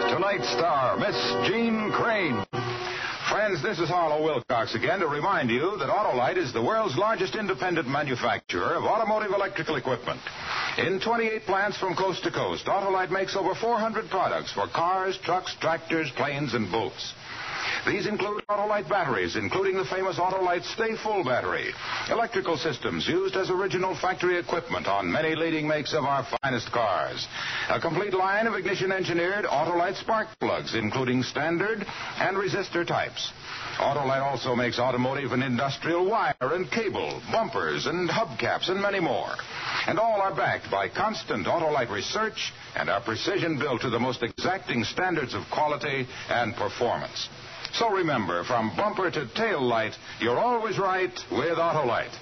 Tonight's 0.08 0.48
star, 0.52 0.96
Miss 0.96 1.16
Jeanne 1.46 1.92
Crain. 1.92 2.42
Friends, 3.28 3.62
this 3.62 3.78
is 3.78 3.90
Harlow 3.90 4.24
Wilcox 4.24 4.74
again 4.74 5.00
to 5.00 5.06
remind 5.06 5.50
you 5.50 5.76
that 5.78 5.90
Autolite 5.90 6.38
is 6.38 6.50
the 6.50 6.62
world's 6.62 6.96
largest 6.96 7.36
independent 7.36 7.86
manufacturer 7.86 8.74
of 8.74 8.84
automotive 8.84 9.32
electrical 9.32 9.76
equipment. 9.76 10.18
In 10.78 10.98
28 10.98 11.42
plants 11.42 11.76
from 11.76 11.94
coast 11.94 12.22
to 12.24 12.30
coast, 12.30 12.64
Autolite 12.64 13.10
makes 13.10 13.36
over 13.36 13.54
400 13.54 14.08
products 14.08 14.50
for 14.52 14.66
cars, 14.66 15.18
trucks, 15.24 15.54
tractors, 15.60 16.10
planes, 16.16 16.54
and 16.54 16.72
boats. 16.72 17.12
These 17.88 18.06
include 18.06 18.44
Autolite 18.50 18.86
batteries, 18.86 19.34
including 19.34 19.78
the 19.78 19.84
famous 19.86 20.18
Autolite 20.18 20.62
Sta-Ful 20.74 21.24
battery, 21.24 21.72
electrical 22.10 22.58
systems 22.58 23.08
used 23.08 23.34
as 23.34 23.48
original 23.48 23.94
factory 23.96 24.38
equipment 24.38 24.86
on 24.86 25.10
many 25.10 25.34
leading 25.34 25.66
makes 25.66 25.94
of 25.94 26.04
our 26.04 26.26
finest 26.42 26.70
cars, 26.70 27.26
a 27.70 27.80
complete 27.80 28.12
line 28.12 28.46
of 28.46 28.52
ignition 28.52 28.92
engineered 28.92 29.46
Autolite 29.46 29.96
spark 29.96 30.28
plugs, 30.38 30.74
including 30.74 31.22
standard 31.22 31.82
and 32.18 32.36
resistor 32.36 32.86
types. 32.86 33.32
Autolite 33.78 34.22
also 34.22 34.54
makes 34.54 34.78
automotive 34.78 35.32
and 35.32 35.42
industrial 35.42 36.04
wire 36.10 36.34
and 36.40 36.70
cable, 36.70 37.22
bumpers 37.32 37.86
and 37.86 38.10
hubcaps, 38.10 38.68
and 38.68 38.82
many 38.82 39.00
more. 39.00 39.32
And 39.86 39.98
all 39.98 40.20
are 40.20 40.34
backed 40.34 40.70
by 40.70 40.90
constant 40.90 41.46
Autolite 41.46 41.90
research 41.90 42.52
and 42.76 42.90
are 42.90 43.00
precision 43.00 43.58
built 43.58 43.80
to 43.80 43.88
the 43.88 43.98
most 43.98 44.22
exacting 44.22 44.84
standards 44.84 45.32
of 45.32 45.44
quality 45.50 46.06
and 46.28 46.54
performance. 46.54 47.30
So 47.74 47.90
remember, 47.90 48.44
from 48.44 48.74
bumper 48.76 49.10
to 49.10 49.28
tail 49.34 49.60
light, 49.60 49.92
you're 50.20 50.38
always 50.38 50.78
right 50.78 51.12
with 51.30 51.58
Autolite. 51.58 52.14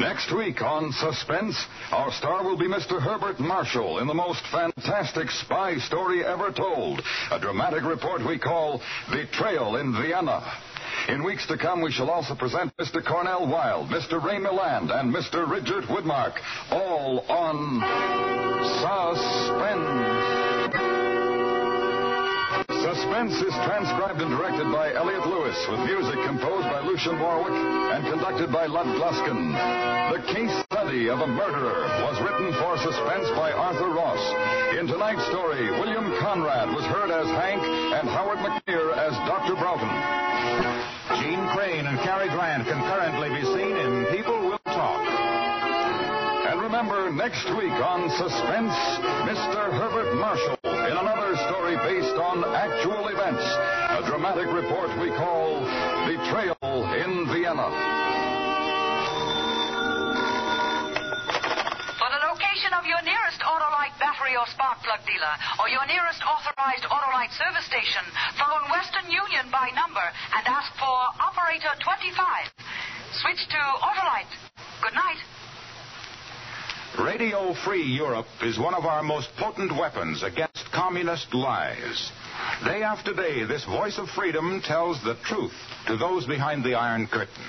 Next 0.00 0.32
week 0.32 0.62
on 0.62 0.92
Suspense, 0.92 1.56
our 1.90 2.12
star 2.12 2.44
will 2.44 2.56
be 2.56 2.68
Mr. 2.68 3.00
Herbert 3.00 3.40
Marshall 3.40 3.98
in 3.98 4.06
the 4.06 4.14
most 4.14 4.42
fantastic 4.50 5.28
spy 5.30 5.76
story 5.78 6.24
ever 6.24 6.50
told, 6.50 7.02
a 7.30 7.38
dramatic 7.38 7.82
report 7.82 8.24
we 8.24 8.38
call 8.38 8.80
Betrayal 9.10 9.76
in 9.76 9.92
Vienna. 9.92 10.40
In 11.08 11.22
weeks 11.24 11.46
to 11.48 11.56
come, 11.58 11.80
we 11.80 11.92
shall 11.92 12.10
also 12.10 12.34
present 12.34 12.76
Mr. 12.76 13.04
Cornel 13.04 13.46
Wilde, 13.46 13.88
Mr. 13.88 14.22
Ray 14.22 14.38
Milland, 14.38 14.90
and 14.90 15.14
Mr. 15.14 15.48
Richard 15.48 15.84
Widmark, 15.84 16.34
all 16.70 17.20
on 17.28 17.80
Suspense. 18.80 20.24
Suspense 22.84 23.34
is 23.40 23.54
transcribed 23.64 24.20
and 24.20 24.30
directed 24.30 24.70
by 24.70 24.92
Elliott 24.92 25.26
Lewis, 25.26 25.56
with 25.70 25.80
music 25.80 26.16
composed 26.26 26.68
by 26.68 26.80
Lucien 26.80 27.16
Moraweck 27.16 27.96
and 27.96 28.04
conducted 28.06 28.52
by 28.52 28.66
Lud 28.66 28.86
Gluskin. 28.86 29.52
The 30.12 30.32
Case 30.32 30.64
Study 30.84 31.08
of 31.08 31.20
a 31.20 31.26
Murderer 31.26 31.88
was 32.04 32.20
written 32.20 32.52
for 32.60 32.76
Suspense 32.76 33.24
by 33.32 33.52
Arthur 33.56 33.88
Ross. 33.88 34.20
In 34.76 34.86
tonight's 34.86 35.24
story, 35.32 35.70
William 35.80 36.12
Conrad 36.20 36.68
was 36.76 36.84
heard 36.84 37.08
as 37.08 37.24
Hank 37.40 37.62
and 37.64 38.06
Howard 38.06 38.36
McNear 38.44 38.92
as 38.92 39.16
Dr. 39.24 39.56
Broughton. 39.56 39.88
Jeanne 41.24 41.48
Crain 41.56 41.86
and 41.88 41.96
Cary 42.04 42.28
Grant 42.28 42.68
can 42.68 42.76
currently 42.84 43.32
be 43.32 43.48
seen 43.56 43.74
in 43.80 44.12
People 44.12 44.36
Will 44.44 44.60
Talk. 44.76 45.00
And 46.52 46.60
remember, 46.60 47.10
next 47.10 47.48
week 47.56 47.72
on 47.80 48.10
Suspense, 48.20 48.76
Mr. 49.24 49.72
Herbert 49.72 50.20
Marshall 50.20 50.60
in 50.68 50.96
another 51.00 51.32
story 51.48 51.80
based 51.80 52.20
on 52.20 52.44
actual 52.44 53.08
events. 53.08 53.40
A 53.40 54.04
dramatic 54.04 54.52
report 54.52 54.92
we 55.00 55.08
call 55.16 55.64
Betrayal 56.04 56.92
in 56.92 57.24
Vienna. 57.32 58.13
Or 64.44 64.50
spark 64.52 64.76
plug 64.84 65.00
dealer, 65.08 65.34
or 65.56 65.72
your 65.72 65.86
nearest 65.88 66.20
authorized 66.20 66.84
Autolite 66.84 67.32
service 67.32 67.64
station, 67.64 68.04
phone 68.36 68.68
Western 68.68 69.08
Union 69.08 69.48
by 69.48 69.72
number 69.72 70.04
and 70.36 70.44
ask 70.44 70.68
for 70.76 70.96
Operator 71.16 71.72
25. 71.80 72.52
Switch 73.24 73.40
to 73.48 73.60
Autolite. 73.80 74.28
Good 74.84 74.92
night. 74.92 75.20
Radio 77.00 77.54
Free 77.64 77.82
Europe 77.82 78.28
is 78.42 78.58
one 78.58 78.74
of 78.74 78.84
our 78.84 79.02
most 79.02 79.30
potent 79.38 79.72
weapons 79.72 80.22
against 80.22 80.70
communist 80.72 81.32
lies. 81.32 82.12
Day 82.64 82.82
after 82.82 83.14
day, 83.14 83.44
this 83.44 83.64
voice 83.64 83.98
of 83.98 84.08
freedom 84.10 84.60
tells 84.62 85.02
the 85.02 85.16
truth 85.24 85.56
to 85.86 85.96
those 85.96 86.26
behind 86.26 86.62
the 86.62 86.74
Iron 86.74 87.06
Curtain. 87.06 87.48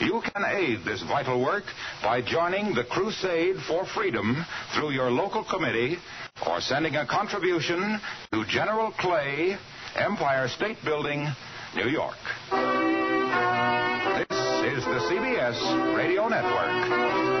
You 0.00 0.22
can 0.32 0.44
aid 0.46 0.80
this 0.86 1.02
vital 1.02 1.44
work 1.44 1.64
by 2.02 2.22
joining 2.22 2.74
the 2.74 2.84
Crusade 2.84 3.56
for 3.68 3.84
Freedom 3.84 4.46
through 4.74 4.92
your 4.92 5.10
local 5.10 5.44
committee 5.44 5.98
or 6.46 6.62
sending 6.62 6.96
a 6.96 7.06
contribution 7.06 8.00
to 8.32 8.44
General 8.46 8.92
Clay, 8.92 9.58
Empire 9.96 10.48
State 10.48 10.78
Building, 10.84 11.28
New 11.76 11.88
York. 11.88 12.16
This 14.16 14.38
is 14.78 14.84
the 14.86 15.00
CBS 15.10 15.94
Radio 15.94 16.28
Network. 16.28 17.40